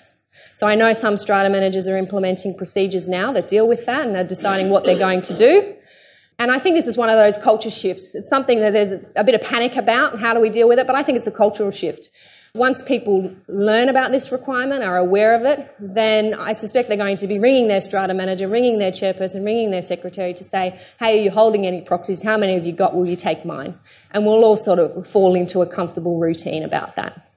So 0.54 0.67
I 0.67 0.76
know 0.76 0.93
some 0.93 1.17
strata 1.17 1.50
managers 1.50 1.88
are 1.88 1.98
implementing 1.98 2.56
procedures 2.56 3.08
now 3.08 3.32
that 3.34 3.48
deal 3.48 3.67
with 3.67 3.88
that 3.88 4.08
and 4.08 4.15
are 4.15 4.24
deciding 4.24 4.69
what 4.69 4.84
they're 4.86 5.00
going 5.00 5.24
to 5.24 5.34
do. 5.34 5.76
And 6.39 6.52
I 6.52 6.58
think 6.58 6.78
this 6.78 6.88
is 6.88 6.97
one 6.97 7.10
of 7.10 7.17
those 7.17 7.38
culture 7.38 7.69
shifts. 7.69 8.15
It's 8.15 8.30
something 8.30 8.62
that 8.62 8.71
there's 8.71 8.93
a 9.17 9.23
bit 9.25 9.36
of 9.36 9.43
panic 9.43 9.75
about. 9.75 10.13
and 10.13 10.21
How 10.21 10.34
do 10.34 10.39
we 10.39 10.49
deal 10.49 10.69
with 10.69 10.80
it? 10.80 10.88
But 10.88 10.95
I 10.95 11.04
think 11.04 11.17
it's 11.17 11.28
a 11.28 11.32
cultural 11.32 11.69
shift. 11.69 12.10
Once 12.56 12.82
people 12.82 13.36
learn 13.47 13.89
about 13.89 14.12
this 14.12 14.32
requirement, 14.32 14.82
are 14.84 14.97
aware 14.97 15.36
of 15.36 15.43
it, 15.43 15.69
then 15.80 16.34
I 16.34 16.54
suspect 16.54 16.88
they're 16.88 16.97
going 16.97 17.17
to 17.17 17.28
be 17.28 17.38
ringing 17.38 17.67
their 17.67 17.82
strata 17.82 18.13
manager, 18.15 18.47
ringing 18.47 18.80
their 18.80 18.91
chairperson, 18.91 19.45
ringing 19.45 19.69
their 19.69 19.84
secretary 19.84 20.34
to 20.34 20.43
say, 20.43 20.80
hey, 20.99 21.19
are 21.19 21.23
you 21.23 21.30
holding 21.30 21.67
any 21.67 21.82
proxies? 21.82 22.23
How 22.23 22.38
many 22.38 22.54
have 22.56 22.65
you 22.65 22.73
got? 22.73 22.95
Will 22.95 23.06
you 23.06 23.15
take 23.15 23.45
mine? 23.45 23.78
And 24.12 24.25
we'll 24.25 24.43
all 24.43 24.58
sort 24.58 24.80
of 24.80 25.06
fall 25.06 25.36
into 25.36 25.62
a 25.62 25.67
comfortable 25.67 26.19
routine 26.19 26.63
about 26.63 26.95
that. 26.95 27.30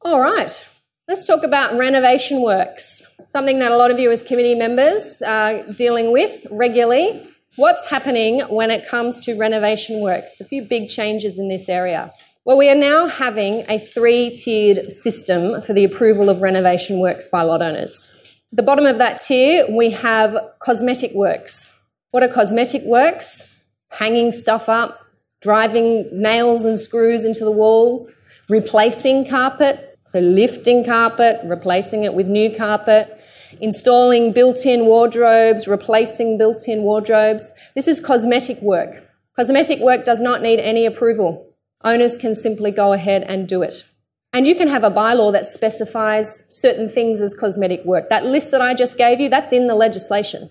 All 0.00 0.20
right, 0.20 0.66
let's 1.06 1.26
talk 1.26 1.42
about 1.42 1.76
renovation 1.76 2.40
works, 2.40 3.04
something 3.26 3.58
that 3.58 3.72
a 3.72 3.76
lot 3.76 3.90
of 3.90 3.98
you 3.98 4.10
as 4.10 4.22
committee 4.22 4.54
members 4.54 5.20
are 5.20 5.64
dealing 5.64 6.12
with 6.12 6.46
regularly. 6.50 7.28
What's 7.56 7.88
happening 7.88 8.40
when 8.50 8.70
it 8.70 8.86
comes 8.86 9.18
to 9.20 9.34
renovation 9.34 10.02
works? 10.02 10.42
A 10.42 10.44
few 10.44 10.60
big 10.60 10.90
changes 10.90 11.38
in 11.38 11.48
this 11.48 11.70
area. 11.70 12.12
Well, 12.44 12.58
we 12.58 12.68
are 12.68 12.74
now 12.74 13.06
having 13.06 13.64
a 13.66 13.78
three 13.78 14.28
tiered 14.28 14.92
system 14.92 15.62
for 15.62 15.72
the 15.72 15.82
approval 15.82 16.28
of 16.28 16.42
renovation 16.42 16.98
works 16.98 17.28
by 17.28 17.40
lot 17.40 17.62
owners. 17.62 18.14
The 18.52 18.62
bottom 18.62 18.84
of 18.84 18.98
that 18.98 19.22
tier, 19.22 19.64
we 19.70 19.92
have 19.92 20.36
cosmetic 20.58 21.12
works. 21.14 21.72
What 22.10 22.22
are 22.22 22.28
cosmetic 22.28 22.82
works? 22.82 23.42
Hanging 23.88 24.32
stuff 24.32 24.68
up, 24.68 25.00
driving 25.40 26.10
nails 26.12 26.66
and 26.66 26.78
screws 26.78 27.24
into 27.24 27.46
the 27.46 27.50
walls, 27.50 28.14
replacing 28.50 29.30
carpet, 29.30 29.98
so 30.12 30.18
lifting 30.18 30.84
carpet, 30.84 31.40
replacing 31.42 32.04
it 32.04 32.12
with 32.12 32.26
new 32.26 32.54
carpet, 32.54 33.18
installing 33.60 34.32
built 34.32 34.66
in 34.66 34.86
wardrobes, 34.86 35.66
replacing 35.68 36.38
built 36.38 36.68
in 36.68 36.82
wardrobes. 36.82 37.52
This 37.74 37.88
is 37.88 38.00
cosmetic 38.00 38.60
work. 38.60 39.04
Cosmetic 39.36 39.80
work 39.80 40.04
does 40.04 40.20
not 40.20 40.42
need 40.42 40.60
any 40.60 40.86
approval. 40.86 41.46
Owners 41.84 42.16
can 42.16 42.34
simply 42.34 42.70
go 42.70 42.92
ahead 42.92 43.22
and 43.22 43.46
do 43.46 43.62
it. 43.62 43.84
And 44.32 44.46
you 44.46 44.54
can 44.54 44.68
have 44.68 44.84
a 44.84 44.90
bylaw 44.90 45.32
that 45.32 45.46
specifies 45.46 46.44
certain 46.50 46.90
things 46.90 47.22
as 47.22 47.34
cosmetic 47.34 47.84
work. 47.84 48.10
That 48.10 48.26
list 48.26 48.50
that 48.50 48.60
I 48.60 48.74
just 48.74 48.98
gave 48.98 49.20
you, 49.20 49.28
that's 49.28 49.52
in 49.52 49.66
the 49.66 49.74
legislation. 49.74 50.50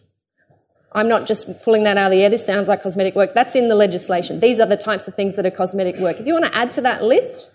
I'm 0.93 1.10
not 1.10 1.25
just 1.25 1.62
pulling 1.62 1.84
that 1.84 1.97
out 1.97 2.05
of 2.05 2.12
the 2.12 2.23
air. 2.23 2.29
This 2.29 2.45
sounds 2.45 2.69
like 2.69 2.81
cosmetic 2.81 3.15
work. 3.15 3.34
That's 3.34 3.53
in 3.53 3.67
the 3.67 3.75
legislation. 3.75 4.39
These 4.39 4.62
are 4.62 4.65
the 4.65 4.77
types 4.77 5.10
of 5.10 5.13
things 5.13 5.36
that 5.36 5.45
are 5.45 5.51
cosmetic 5.51 5.97
work. 5.97 6.19
If 6.19 6.25
you 6.25 6.34
want 6.34 6.45
to 6.45 6.55
add 6.55 6.71
to 6.71 6.81
that 6.81 7.03
list, 7.03 7.51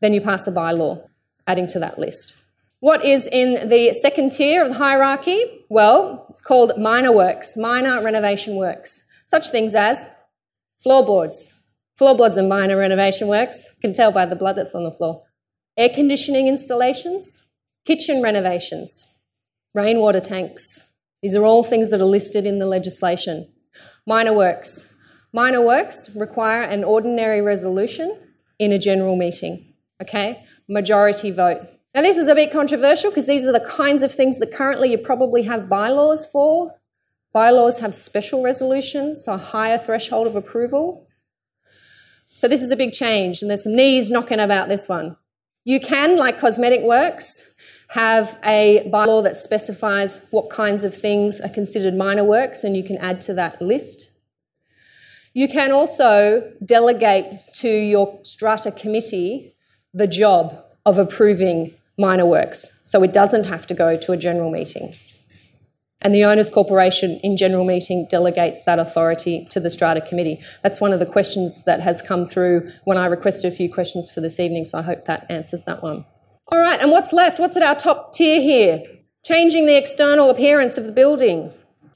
then 0.00 0.14
you 0.14 0.20
pass 0.20 0.46
a 0.46 0.52
bylaw. 0.52 1.02
adding 1.46 1.66
to 1.68 1.78
that 1.78 1.98
list. 1.98 2.34
What 2.80 3.04
is 3.04 3.26
in 3.26 3.68
the 3.68 3.92
second 3.94 4.32
tier 4.32 4.62
of 4.62 4.68
the 4.68 4.78
hierarchy? 4.78 5.64
Well, 5.70 6.26
it's 6.28 6.42
called 6.42 6.72
minor 6.78 7.10
works, 7.10 7.56
minor 7.56 8.02
renovation 8.02 8.56
works. 8.56 9.02
Such 9.24 9.48
things 9.48 9.74
as 9.74 10.10
floorboards. 10.82 11.52
Floorboards 11.96 12.36
are 12.36 12.42
minor 12.42 12.76
renovation 12.76 13.28
works. 13.28 13.64
You 13.64 13.80
can 13.80 13.94
tell 13.94 14.12
by 14.12 14.26
the 14.26 14.36
blood 14.36 14.56
that's 14.56 14.74
on 14.74 14.84
the 14.84 14.90
floor. 14.90 15.22
Air 15.78 15.88
conditioning 15.88 16.48
installations, 16.48 17.42
kitchen 17.86 18.22
renovations, 18.22 19.06
rainwater 19.74 20.20
tanks. 20.20 20.84
These 21.22 21.34
are 21.34 21.44
all 21.44 21.64
things 21.64 21.90
that 21.90 22.00
are 22.02 22.04
listed 22.04 22.44
in 22.44 22.58
the 22.58 22.66
legislation. 22.66 23.48
Minor 24.06 24.34
works. 24.34 24.84
Minor 25.32 25.62
works 25.62 26.10
require 26.14 26.62
an 26.62 26.84
ordinary 26.84 27.40
resolution 27.40 28.18
in 28.58 28.70
a 28.72 28.78
general 28.78 29.16
meeting. 29.16 29.72
Okay? 30.02 30.44
Majority 30.68 31.30
vote. 31.30 31.66
Now, 31.96 32.02
this 32.02 32.18
is 32.18 32.28
a 32.28 32.34
bit 32.34 32.52
controversial 32.52 33.10
because 33.10 33.26
these 33.26 33.46
are 33.46 33.52
the 33.52 33.60
kinds 33.60 34.02
of 34.02 34.12
things 34.12 34.38
that 34.38 34.52
currently 34.52 34.90
you 34.90 34.98
probably 34.98 35.44
have 35.44 35.66
bylaws 35.66 36.26
for. 36.26 36.74
Bylaws 37.32 37.78
have 37.78 37.94
special 37.94 38.42
resolutions, 38.42 39.24
so 39.24 39.32
a 39.32 39.38
higher 39.38 39.78
threshold 39.78 40.26
of 40.26 40.36
approval. 40.36 41.08
So, 42.28 42.48
this 42.48 42.60
is 42.60 42.70
a 42.70 42.76
big 42.76 42.92
change, 42.92 43.40
and 43.40 43.50
there's 43.50 43.62
some 43.62 43.74
knees 43.74 44.10
knocking 44.10 44.40
about 44.40 44.68
this 44.68 44.90
one. 44.90 45.16
You 45.64 45.80
can, 45.80 46.18
like 46.18 46.38
cosmetic 46.38 46.82
works, 46.82 47.44
have 47.88 48.38
a 48.44 48.86
bylaw 48.92 49.22
that 49.22 49.34
specifies 49.34 50.20
what 50.30 50.50
kinds 50.50 50.84
of 50.84 50.94
things 50.94 51.40
are 51.40 51.48
considered 51.48 51.94
minor 51.94 52.24
works, 52.24 52.62
and 52.62 52.76
you 52.76 52.84
can 52.84 52.98
add 52.98 53.22
to 53.22 53.32
that 53.32 53.62
list. 53.62 54.10
You 55.32 55.48
can 55.48 55.72
also 55.72 56.52
delegate 56.62 57.54
to 57.54 57.70
your 57.70 58.20
strata 58.22 58.70
committee 58.70 59.54
the 59.94 60.06
job 60.06 60.62
of 60.84 60.98
approving 60.98 61.74
minor 61.98 62.26
works, 62.26 62.80
so 62.82 63.02
it 63.02 63.12
doesn't 63.12 63.44
have 63.44 63.66
to 63.66 63.74
go 63.74 63.96
to 63.96 64.12
a 64.12 64.16
general 64.16 64.50
meeting. 64.50 64.94
And 66.02 66.14
the 66.14 66.24
owners 66.24 66.50
corporation 66.50 67.18
in 67.22 67.36
general 67.36 67.64
meeting 67.64 68.06
delegates 68.10 68.62
that 68.64 68.78
authority 68.78 69.46
to 69.50 69.60
the 69.60 69.70
strata 69.70 70.02
committee. 70.02 70.40
That's 70.62 70.80
one 70.80 70.92
of 70.92 71.00
the 71.00 71.06
questions 71.06 71.64
that 71.64 71.80
has 71.80 72.02
come 72.02 72.26
through 72.26 72.70
when 72.84 72.98
I 72.98 73.06
requested 73.06 73.50
a 73.50 73.56
few 73.56 73.72
questions 73.72 74.10
for 74.10 74.20
this 74.20 74.38
evening, 74.38 74.66
so 74.66 74.78
I 74.78 74.82
hope 74.82 75.06
that 75.06 75.26
answers 75.30 75.64
that 75.64 75.82
one. 75.82 76.04
All 76.52 76.60
right, 76.60 76.80
and 76.80 76.90
what's 76.90 77.12
left? 77.12 77.40
What's 77.40 77.56
at 77.56 77.62
our 77.62 77.74
top 77.74 78.12
tier 78.12 78.40
here? 78.40 78.82
Changing 79.24 79.66
the 79.66 79.76
external 79.76 80.30
appearance 80.30 80.78
of 80.78 80.84
the 80.84 80.92
building. 80.92 81.52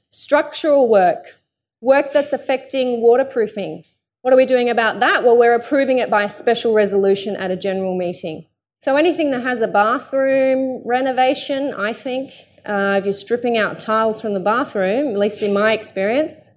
Structural 0.09 0.89
work, 0.89 1.39
work 1.79 2.11
that's 2.11 2.33
affecting 2.33 3.01
waterproofing. 3.01 3.85
What 4.23 4.33
are 4.33 4.37
we 4.37 4.45
doing 4.45 4.69
about 4.69 4.99
that? 4.99 5.23
Well, 5.23 5.37
we're 5.37 5.55
approving 5.55 5.99
it 5.99 6.09
by 6.09 6.27
special 6.27 6.73
resolution 6.73 7.35
at 7.35 7.49
a 7.49 7.55
general 7.55 7.97
meeting. 7.97 8.45
So 8.83 8.95
anything 8.95 9.29
that 9.29 9.43
has 9.43 9.61
a 9.61 9.67
bathroom 9.67 10.81
renovation, 10.83 11.71
I 11.71 11.93
think, 11.93 12.33
uh, 12.65 12.95
if 12.97 13.05
you're 13.05 13.13
stripping 13.13 13.55
out 13.55 13.79
tiles 13.79 14.19
from 14.19 14.33
the 14.33 14.39
bathroom, 14.39 15.09
at 15.09 15.19
least 15.19 15.43
in 15.43 15.53
my 15.53 15.73
experience, 15.73 16.49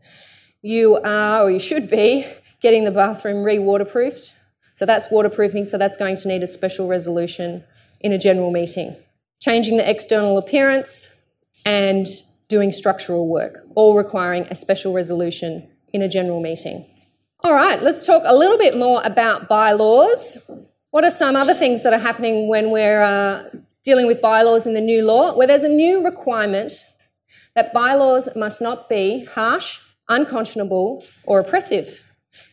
you 0.62 0.96
are, 1.04 1.42
or 1.42 1.50
you 1.50 1.60
should 1.60 1.90
be, 1.90 2.26
getting 2.62 2.84
the 2.84 2.90
bathroom 2.90 3.44
re-waterproofed. 3.44 4.32
So 4.76 4.86
that's 4.86 5.10
waterproofing, 5.10 5.66
so 5.66 5.76
that's 5.76 5.98
going 5.98 6.16
to 6.16 6.28
need 6.28 6.42
a 6.42 6.46
special 6.46 6.88
resolution 6.88 7.62
in 8.00 8.10
a 8.10 8.18
general 8.18 8.50
meeting. 8.50 8.96
Changing 9.40 9.76
the 9.76 9.88
external 9.88 10.38
appearance 10.38 11.10
and 11.66 12.06
doing 12.48 12.72
structural 12.72 13.28
work, 13.28 13.66
all 13.74 13.94
requiring 13.94 14.44
a 14.44 14.54
special 14.54 14.94
resolution 14.94 15.68
in 15.92 16.00
a 16.00 16.08
general 16.08 16.40
meeting. 16.40 16.86
All 17.40 17.52
right, 17.52 17.82
let's 17.82 18.06
talk 18.06 18.22
a 18.24 18.34
little 18.34 18.56
bit 18.56 18.78
more 18.78 19.02
about 19.04 19.46
bylaws. 19.46 20.38
What 20.94 21.02
are 21.02 21.10
some 21.10 21.34
other 21.34 21.54
things 21.54 21.82
that 21.82 21.92
are 21.92 21.98
happening 21.98 22.46
when 22.46 22.70
we're 22.70 23.02
uh, 23.02 23.48
dealing 23.82 24.06
with 24.06 24.22
bylaws 24.22 24.64
in 24.64 24.74
the 24.74 24.80
new 24.80 25.04
law? 25.04 25.34
Where 25.34 25.48
there's 25.48 25.64
a 25.64 25.68
new 25.68 26.04
requirement 26.04 26.86
that 27.56 27.72
bylaws 27.72 28.28
must 28.36 28.62
not 28.62 28.88
be 28.88 29.24
harsh, 29.24 29.80
unconscionable, 30.08 31.04
or 31.24 31.40
oppressive. 31.40 32.04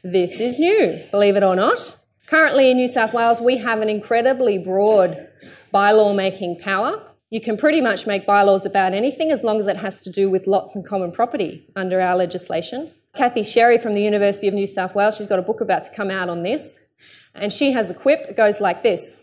This 0.03 0.39
is 0.39 0.57
new, 0.57 1.03
believe 1.11 1.35
it 1.35 1.43
or 1.43 1.55
not. 1.55 1.95
Currently 2.25 2.71
in 2.71 2.77
New 2.77 2.87
South 2.87 3.13
Wales, 3.13 3.39
we 3.39 3.57
have 3.57 3.79
an 3.79 3.89
incredibly 3.89 4.57
broad 4.57 5.27
bylaw 5.71 6.15
making 6.15 6.57
power. 6.61 6.99
You 7.29 7.41
can 7.41 7.57
pretty 7.57 7.79
much 7.79 8.07
make 8.07 8.25
bylaws 8.25 8.65
about 8.65 8.95
anything 8.95 9.31
as 9.31 9.43
long 9.43 9.59
as 9.59 9.67
it 9.67 9.77
has 9.77 10.01
to 10.01 10.09
do 10.09 10.31
with 10.31 10.47
lots 10.47 10.75
and 10.75 10.83
common 10.83 11.11
property 11.11 11.67
under 11.75 12.01
our 12.01 12.15
legislation. 12.15 12.89
Cathy 13.15 13.43
Sherry 13.43 13.77
from 13.77 13.93
the 13.93 14.01
University 14.01 14.47
of 14.47 14.55
New 14.55 14.65
South 14.65 14.95
Wales, 14.95 15.17
she's 15.17 15.27
got 15.27 15.37
a 15.37 15.43
book 15.43 15.61
about 15.61 15.83
to 15.83 15.91
come 15.91 16.09
out 16.09 16.27
on 16.27 16.41
this. 16.41 16.79
And 17.33 17.51
she 17.51 17.71
has 17.71 17.89
a 17.89 17.93
quip. 17.93 18.21
It 18.29 18.37
goes 18.37 18.59
like 18.59 18.83
this 18.83 19.17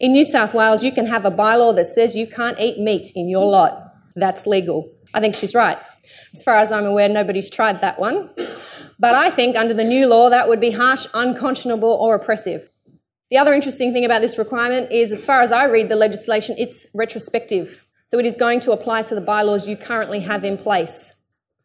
In 0.00 0.12
New 0.12 0.24
South 0.24 0.54
Wales, 0.54 0.84
you 0.84 0.92
can 0.92 1.06
have 1.06 1.24
a 1.24 1.30
bylaw 1.30 1.74
that 1.76 1.86
says 1.86 2.16
you 2.16 2.26
can't 2.26 2.58
eat 2.60 2.78
meat 2.78 3.12
in 3.14 3.28
your 3.28 3.46
lot. 3.46 3.94
That's 4.16 4.46
legal. 4.46 4.90
I 5.12 5.20
think 5.20 5.34
she's 5.34 5.54
right. 5.54 5.78
As 6.32 6.42
far 6.42 6.56
as 6.56 6.70
I'm 6.72 6.86
aware, 6.86 7.08
nobody's 7.08 7.50
tried 7.50 7.80
that 7.80 7.98
one. 7.98 8.30
But 8.98 9.14
I 9.14 9.30
think 9.30 9.56
under 9.56 9.74
the 9.74 9.84
new 9.84 10.06
law, 10.06 10.28
that 10.30 10.48
would 10.48 10.60
be 10.60 10.72
harsh, 10.72 11.06
unconscionable, 11.14 11.92
or 11.92 12.14
oppressive. 12.14 12.68
The 13.30 13.38
other 13.38 13.54
interesting 13.54 13.92
thing 13.92 14.04
about 14.04 14.20
this 14.20 14.38
requirement 14.38 14.92
is, 14.92 15.10
as 15.10 15.24
far 15.24 15.42
as 15.42 15.50
I 15.50 15.64
read 15.64 15.88
the 15.88 15.96
legislation, 15.96 16.56
it's 16.58 16.86
retrospective. 16.94 17.84
So 18.06 18.18
it 18.18 18.26
is 18.26 18.36
going 18.36 18.60
to 18.60 18.72
apply 18.72 19.02
to 19.02 19.14
the 19.14 19.20
bylaws 19.20 19.66
you 19.66 19.76
currently 19.76 20.20
have 20.20 20.44
in 20.44 20.58
place. 20.58 21.12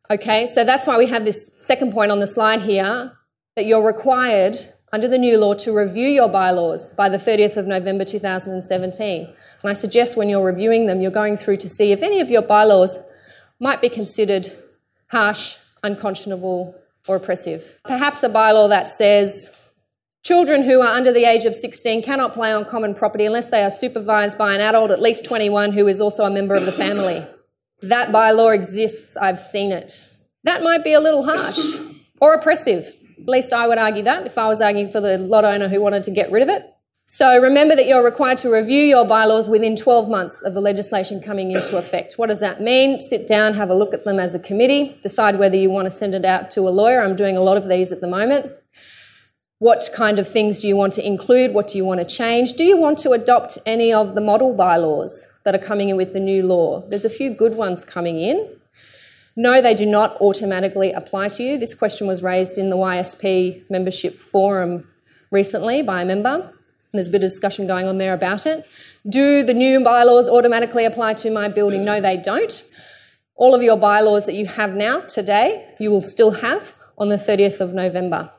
Okay, 0.10 0.48
so 0.48 0.64
that's 0.64 0.88
why 0.88 0.98
we 0.98 1.08
have 1.08 1.26
this 1.26 1.52
second 1.58 1.94
point 1.94 2.12
on 2.12 2.20
the 2.20 2.28
slide 2.28 2.62
here 2.62 3.12
that 3.56 3.66
you're 3.66 3.86
required 3.86 4.74
under 4.92 5.08
the 5.08 5.18
new 5.18 5.38
law 5.38 5.54
to 5.54 5.76
review 5.76 6.08
your 6.08 6.30
bylaws 6.30 6.92
by 6.92 7.10
the 7.10 7.18
30th 7.18 7.58
of 7.58 7.68
November 7.68 8.04
2017. 8.04 9.28
And 9.62 9.70
I 9.70 9.74
suggest 9.74 10.18
when 10.18 10.30
you're 10.30 10.46
reviewing 10.46 10.88
them, 10.88 11.02
you're 11.02 11.12
going 11.12 11.38
through 11.38 11.58
to 11.58 11.70
see 11.70 11.92
if 11.92 12.02
any 12.02 12.22
of 12.22 12.30
your 12.30 12.42
bylaws 12.42 13.00
might 13.60 13.82
be 13.82 13.90
considered 13.90 14.52
harsh, 15.08 15.58
unconscionable, 15.84 16.76
or 17.08 17.18
oppressive. 17.18 17.80
Perhaps 17.84 18.24
a 18.24 18.30
bylaw 18.30 18.70
that 18.70 18.92
says 18.92 19.50
children 20.24 20.64
who 20.64 20.82
are 20.82 20.96
under 20.96 21.12
the 21.12 21.26
age 21.26 21.46
of 21.46 21.56
16 21.56 22.04
cannot 22.04 22.34
play 22.34 22.52
on 22.52 22.66
common 22.66 22.96
property 22.96 23.26
unless 23.26 23.50
they 23.50 23.64
are 23.64 23.72
supervised 23.72 24.38
by 24.38 24.54
an 24.54 24.62
adult 24.62 24.92
at 24.92 25.02
least 25.02 25.26
21 25.26 25.74
who 25.74 25.88
is 25.88 26.02
also 26.02 26.24
a 26.24 26.30
member 26.30 26.56
of 26.56 26.66
the 26.66 26.72
family. 26.72 27.26
That 27.82 28.10
bylaw 28.10 28.54
exists, 28.54 29.18
I've 29.18 29.40
seen 29.40 29.72
it. 29.72 30.10
That 30.44 30.64
might 30.64 30.84
be 30.84 30.94
a 30.94 31.00
little 31.00 31.24
harsh 31.24 31.60
or 32.22 32.34
oppressive. 32.34 32.96
At 33.30 33.34
least 33.34 33.54
I 33.54 33.68
would 33.68 33.78
argue 33.78 34.02
that 34.06 34.26
if 34.26 34.40
I 34.40 34.48
was 34.48 34.60
arguing 34.60 34.92
for 34.92 35.00
the 35.00 35.20
lot 35.20 35.46
owner 35.46 35.70
who 35.70 35.80
wanted 35.80 36.04
to 36.06 36.10
get 36.10 36.32
rid 36.32 36.42
of 36.42 36.50
it. 36.50 36.66
So 37.06 37.40
remember 37.40 37.76
that 37.76 37.86
you're 37.86 38.04
required 38.04 38.40
to 38.40 38.52
review 38.52 38.84
your 38.84 39.06
bylaws 39.06 39.48
within 39.48 39.76
12 39.76 40.10
months 40.10 40.42
of 40.42 40.56
the 40.56 40.62
legislation 40.62 41.22
coming 41.22 41.52
into 41.52 41.78
effect. 41.78 42.16
What 42.16 42.30
does 42.30 42.40
that 42.40 42.60
mean? 42.60 43.02
Sit 43.02 43.28
down, 43.28 43.54
have 43.54 43.70
a 43.70 43.76
look 43.76 43.94
at 43.94 44.04
them 44.04 44.20
as 44.20 44.34
a 44.34 44.40
committee, 44.40 44.98
decide 45.04 45.38
whether 45.38 45.56
you 45.56 45.70
want 45.70 45.86
to 45.86 45.92
send 45.92 46.16
it 46.16 46.26
out 46.26 46.50
to 46.52 46.68
a 46.68 46.72
lawyer. 46.72 47.04
I'm 47.04 47.16
doing 47.16 47.38
a 47.38 47.42
lot 47.42 47.56
of 47.56 47.70
these 47.70 47.92
at 47.92 48.02
the 48.02 48.08
moment. 48.08 48.52
What 49.60 49.92
kind 49.94 50.18
of 50.18 50.28
things 50.28 50.58
do 50.58 50.68
you 50.68 50.76
want 50.76 50.94
to 50.94 51.06
include? 51.06 51.54
What 51.54 51.68
do 51.68 51.78
you 51.78 51.86
want 51.86 52.00
to 52.00 52.08
change? 52.08 52.54
Do 52.54 52.64
you 52.64 52.78
want 52.78 52.98
to 53.00 53.12
adopt 53.12 53.60
any 53.64 53.94
of 53.94 54.16
the 54.16 54.22
model 54.22 54.56
bylaws 54.56 55.32
that 55.46 55.54
are 55.54 55.60
coming 55.60 55.90
in 55.90 55.98
with 55.98 56.14
the 56.14 56.20
new 56.20 56.42
law? 56.42 56.82
There's 56.90 57.06
a 57.06 57.12
few 57.12 57.30
good 57.30 57.54
ones 57.54 57.86
coming 57.86 58.20
in. 58.20 58.59
No, 59.42 59.62
they 59.62 59.74
do 59.74 59.86
not 59.86 60.20
automatically 60.20 60.92
apply 60.92 61.30
to 61.30 61.44
you. 61.44 61.58
This 61.58 61.74
question 61.74 62.08
was 62.08 62.22
raised 62.22 62.58
in 62.58 62.70
the 62.70 62.76
YSP 62.76 63.64
membership 63.70 64.20
forum 64.20 64.86
recently 65.32 65.82
by 65.82 66.02
a 66.02 66.06
member. 66.06 66.52
There's 66.92 67.08
a 67.08 67.12
bit 67.12 67.24
of 67.24 67.30
discussion 67.30 67.66
going 67.66 67.88
on 67.88 68.00
there 68.00 68.14
about 68.14 68.46
it. 68.46 68.68
Do 69.08 69.42
the 69.44 69.54
new 69.54 69.82
bylaws 69.82 70.28
automatically 70.28 70.84
apply 70.84 71.14
to 71.14 71.32
my 71.32 71.48
building? 71.48 71.86
No, 71.86 72.02
they 72.02 72.18
don't. 72.18 72.62
All 73.38 73.56
of 73.56 73.64
your 73.64 73.78
bylaws 73.78 74.26
that 74.26 74.36
you 74.36 74.46
have 74.46 74.76
now 74.76 75.00
today, 75.00 75.74
you 75.80 75.90
will 75.90 76.02
still 76.02 76.32
have 76.32 76.76
on 76.98 77.08
the 77.08 77.16
30th 77.16 77.62
of 77.62 77.74
November. 77.74 78.32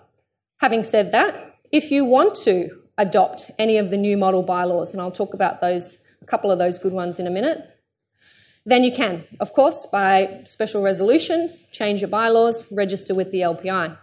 Having 0.60 0.82
said 0.82 1.12
that, 1.12 1.56
if 1.72 1.90
you 1.90 2.04
want 2.04 2.34
to 2.44 2.78
adopt 2.98 3.50
any 3.58 3.78
of 3.78 3.88
the 3.88 3.96
new 3.96 4.18
model 4.18 4.42
bylaws, 4.42 4.92
and 4.92 5.00
I'll 5.00 5.10
talk 5.10 5.32
about 5.32 5.62
those, 5.62 5.96
a 6.20 6.26
couple 6.26 6.52
of 6.52 6.58
those 6.58 6.78
good 6.78 6.92
ones 6.92 7.18
in 7.18 7.26
a 7.26 7.30
minute, 7.30 7.69
then 8.64 8.84
you 8.84 8.92
can, 8.92 9.24
of 9.40 9.52
course, 9.52 9.86
by 9.86 10.42
special 10.44 10.82
resolution, 10.82 11.52
change 11.70 12.00
your 12.00 12.08
bylaws, 12.08 12.66
register 12.70 13.14
with 13.14 13.30
the 13.32 13.40
LPI. 13.40 13.96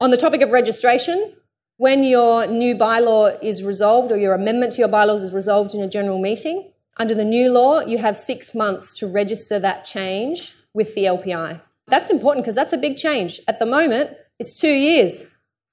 On 0.00 0.10
the 0.10 0.16
topic 0.16 0.40
of 0.40 0.50
registration, 0.50 1.34
when 1.76 2.02
your 2.04 2.46
new 2.46 2.74
bylaw 2.74 3.36
is 3.42 3.62
resolved 3.62 4.10
or 4.10 4.16
your 4.16 4.34
amendment 4.34 4.72
to 4.72 4.78
your 4.78 4.88
bylaws 4.88 5.22
is 5.22 5.32
resolved 5.32 5.74
in 5.74 5.82
a 5.82 5.88
general 5.88 6.18
meeting, 6.18 6.72
under 6.96 7.14
the 7.14 7.24
new 7.24 7.52
law, 7.52 7.80
you 7.80 7.98
have 7.98 8.16
six 8.16 8.54
months 8.54 8.92
to 8.94 9.06
register 9.06 9.60
that 9.60 9.84
change 9.84 10.54
with 10.74 10.94
the 10.94 11.04
LPI. 11.04 11.60
That's 11.86 12.10
important 12.10 12.44
because 12.44 12.56
that's 12.56 12.72
a 12.72 12.78
big 12.78 12.96
change. 12.96 13.40
At 13.46 13.58
the 13.58 13.66
moment, 13.66 14.10
it's 14.38 14.52
two 14.52 14.72
years. 14.72 15.24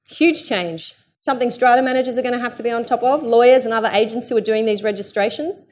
Huge 0.08 0.45
change. 0.48 0.93
Something 1.17 1.50
strata 1.50 1.82
managers 1.82 2.17
are 2.17 2.21
going 2.21 2.36
to 2.36 2.39
have 2.39 2.56
to 2.56 2.63
be 2.63 2.69
on 2.69 2.86
top 2.86 3.02
of, 3.02 3.24
lawyers 3.24 3.65
and 3.65 3.74
other 3.74 3.89
agents 3.91 4.30
who 4.30 4.38
are 4.38 4.41
doing 4.41 4.65
these 4.65 4.84
registrations. 4.84 5.65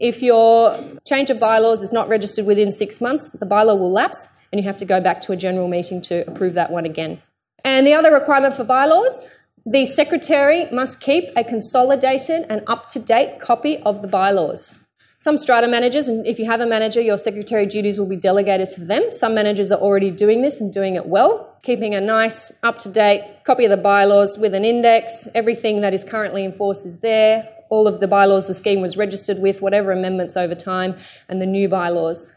If 0.00 0.22
your 0.22 0.78
change 1.04 1.30
of 1.30 1.40
bylaws 1.40 1.82
is 1.82 1.92
not 1.92 2.08
registered 2.08 2.46
within 2.46 2.70
six 2.70 3.00
months, 3.00 3.32
the 3.32 3.46
bylaw 3.46 3.78
will 3.78 3.90
lapse 3.90 4.28
and 4.52 4.60
you 4.60 4.66
have 4.66 4.78
to 4.78 4.84
go 4.84 5.00
back 5.00 5.20
to 5.22 5.32
a 5.32 5.36
general 5.36 5.68
meeting 5.68 6.00
to 6.02 6.26
approve 6.28 6.54
that 6.54 6.70
one 6.70 6.86
again. 6.86 7.20
And 7.64 7.86
the 7.86 7.94
other 7.94 8.12
requirement 8.12 8.54
for 8.54 8.64
bylaws 8.64 9.28
The 9.66 9.84
secretary 9.84 10.66
must 10.72 10.98
keep 10.98 11.24
a 11.36 11.44
consolidated 11.44 12.46
and 12.48 12.62
up 12.66 12.86
to 12.88 12.98
date 12.98 13.40
copy 13.40 13.76
of 13.78 14.00
the 14.00 14.08
bylaws. 14.08 14.74
Some 15.18 15.36
strata 15.36 15.66
managers, 15.66 16.08
and 16.08 16.26
if 16.26 16.38
you 16.38 16.46
have 16.46 16.60
a 16.60 16.66
manager, 16.66 17.02
your 17.02 17.18
secretary 17.18 17.66
duties 17.66 17.98
will 17.98 18.06
be 18.06 18.16
delegated 18.16 18.70
to 18.70 18.84
them. 18.84 19.12
Some 19.12 19.34
managers 19.34 19.70
are 19.70 19.78
already 19.78 20.10
doing 20.10 20.40
this 20.40 20.60
and 20.60 20.72
doing 20.72 20.94
it 20.94 21.06
well, 21.06 21.58
keeping 21.62 21.94
a 21.94 22.00
nice, 22.00 22.50
up 22.62 22.78
to 22.78 22.88
date 22.88 23.44
copy 23.44 23.64
of 23.64 23.70
the 23.70 23.76
bylaws 23.76 24.38
with 24.38 24.54
an 24.54 24.64
index. 24.64 25.28
Everything 25.34 25.82
that 25.82 25.92
is 25.92 26.02
currently 26.02 26.44
in 26.44 26.52
force 26.52 26.86
is 26.86 27.00
there. 27.00 27.48
All 27.68 27.86
of 27.86 28.00
the 28.00 28.08
bylaws 28.08 28.46
the 28.46 28.54
scheme 28.54 28.80
was 28.80 28.96
registered 28.96 29.38
with, 29.38 29.60
whatever 29.62 29.92
amendments 29.92 30.36
over 30.36 30.54
time, 30.54 30.96
and 31.28 31.40
the 31.40 31.46
new 31.46 31.68
bylaws 31.68 32.32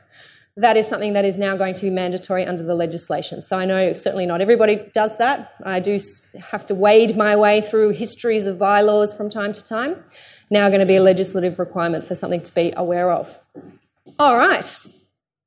that 0.58 0.76
is 0.76 0.88
something 0.88 1.13
that 1.13 1.24
is 1.24 1.38
now 1.38 1.56
going 1.56 1.74
to 1.74 1.84
be 1.84 1.89
mandatory 1.89 2.46
under 2.46 2.63
the 2.63 2.76
legislation. 2.76 3.41
So 3.41 3.58
I 3.58 3.65
know 3.65 3.94
certainly 3.94 4.26
not 4.26 4.41
everybody 4.41 4.82
does 4.94 5.17
that. 5.17 5.54
I 5.63 5.80
do 5.80 5.98
have 6.52 6.65
to 6.65 6.76
wade 6.76 7.15
my 7.15 7.36
way 7.36 7.62
through 7.62 7.91
histories 7.91 8.48
of 8.48 8.60
bylaws 8.60 9.13
from 9.13 9.30
time 9.30 9.54
to 9.54 9.63
time. 9.63 10.04
Now 10.50 10.67
going 10.67 10.82
to 10.82 10.86
be 10.86 10.98
a 10.98 11.04
legislative 11.04 11.58
requirement, 11.58 12.06
so 12.06 12.15
something 12.15 12.44
to 12.44 12.54
be 12.54 12.74
aware 12.76 13.12
of. 13.12 13.39
All 14.20 14.38
right, 14.38 14.78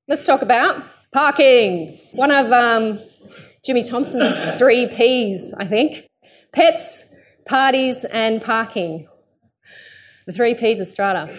let's 0.08 0.24
talk 0.24 0.40
about 0.40 0.82
parking. 1.12 1.98
One 2.12 2.30
of 2.30 2.50
um, 2.50 2.98
Jimmy 3.64 3.82
Thomson's 3.82 4.58
three 4.58 4.86
P's, 4.86 5.52
I 5.58 5.66
think 5.66 6.06
pets, 6.52 7.04
parties, 7.46 8.06
and 8.06 8.42
parking. 8.42 9.06
The 10.26 10.32
three 10.32 10.54
P's 10.54 10.80
of 10.80 10.86
strata. 10.86 11.34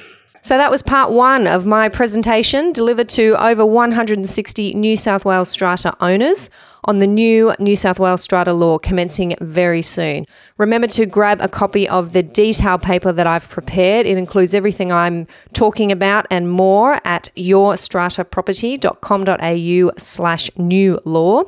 So 0.45 0.57
that 0.57 0.69
was 0.69 0.83
part 0.83 1.11
one 1.11 1.47
of 1.47 1.65
my 1.65 1.89
presentation 1.89 2.71
delivered 2.71 3.09
to 3.09 3.35
over 3.43 3.65
160 3.65 4.75
New 4.75 4.95
South 4.95 5.25
Wales 5.25 5.49
strata 5.49 5.97
owners 5.99 6.51
on 6.83 6.99
the 6.99 7.07
new 7.07 7.55
New 7.57 7.75
South 7.75 7.99
Wales 7.99 8.21
strata 8.21 8.53
law 8.53 8.77
commencing 8.77 9.33
very 9.41 9.81
soon. 9.81 10.27
Remember 10.59 10.85
to 10.85 11.07
grab 11.07 11.41
a 11.41 11.47
copy 11.47 11.89
of 11.89 12.13
the 12.13 12.21
detailed 12.21 12.83
paper 12.83 13.11
that 13.11 13.25
I've 13.25 13.49
prepared. 13.49 14.05
It 14.05 14.19
includes 14.19 14.53
everything 14.53 14.91
I'm 14.91 15.25
talking 15.53 15.91
about 15.91 16.27
and 16.29 16.51
more 16.51 16.99
at 17.03 17.29
yourstrataproperty.com.au 17.35 19.91
slash 19.97 20.51
new 20.57 20.99
law. 21.05 21.41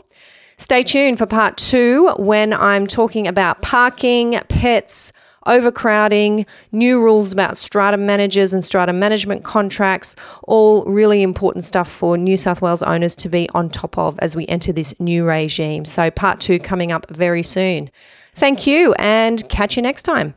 Stay 0.57 0.81
tuned 0.81 1.19
for 1.19 1.27
part 1.27 1.55
two 1.55 2.09
when 2.17 2.51
I'm 2.51 2.87
talking 2.87 3.27
about 3.27 3.61
parking, 3.61 4.39
pets, 4.49 5.13
overcrowding, 5.47 6.45
new 6.71 7.01
rules 7.01 7.33
about 7.33 7.57
strata 7.57 7.97
managers 7.97 8.53
and 8.53 8.63
strata 8.63 8.93
management 8.93 9.43
contracts, 9.43 10.15
all 10.43 10.83
really 10.85 11.23
important 11.23 11.63
stuff 11.63 11.89
for 11.89 12.17
New 12.17 12.37
South 12.37 12.61
Wales 12.61 12.83
owners 12.83 13.15
to 13.17 13.29
be 13.29 13.49
on 13.55 13.69
top 13.69 13.97
of 13.97 14.19
as 14.19 14.35
we 14.35 14.45
enter 14.47 14.71
this 14.71 14.97
new 14.99 15.25
regime. 15.25 15.85
So, 15.85 16.11
part 16.11 16.39
two 16.39 16.59
coming 16.59 16.91
up 16.91 17.09
very 17.09 17.43
soon. 17.43 17.89
Thank 18.35 18.67
you 18.67 18.93
and 18.99 19.47
catch 19.49 19.75
you 19.75 19.81
next 19.81 20.03
time. 20.03 20.35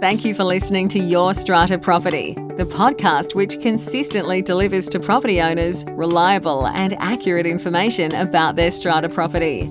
Thank 0.00 0.24
you 0.24 0.34
for 0.34 0.44
listening 0.44 0.88
to 0.88 0.98
Your 0.98 1.34
Strata 1.34 1.78
Property, 1.78 2.32
the 2.56 2.64
podcast 2.64 3.34
which 3.34 3.60
consistently 3.60 4.40
delivers 4.40 4.88
to 4.88 4.98
property 4.98 5.42
owners 5.42 5.84
reliable 5.90 6.66
and 6.68 6.94
accurate 6.94 7.46
information 7.46 8.14
about 8.14 8.56
their 8.56 8.70
strata 8.70 9.10
property. 9.10 9.70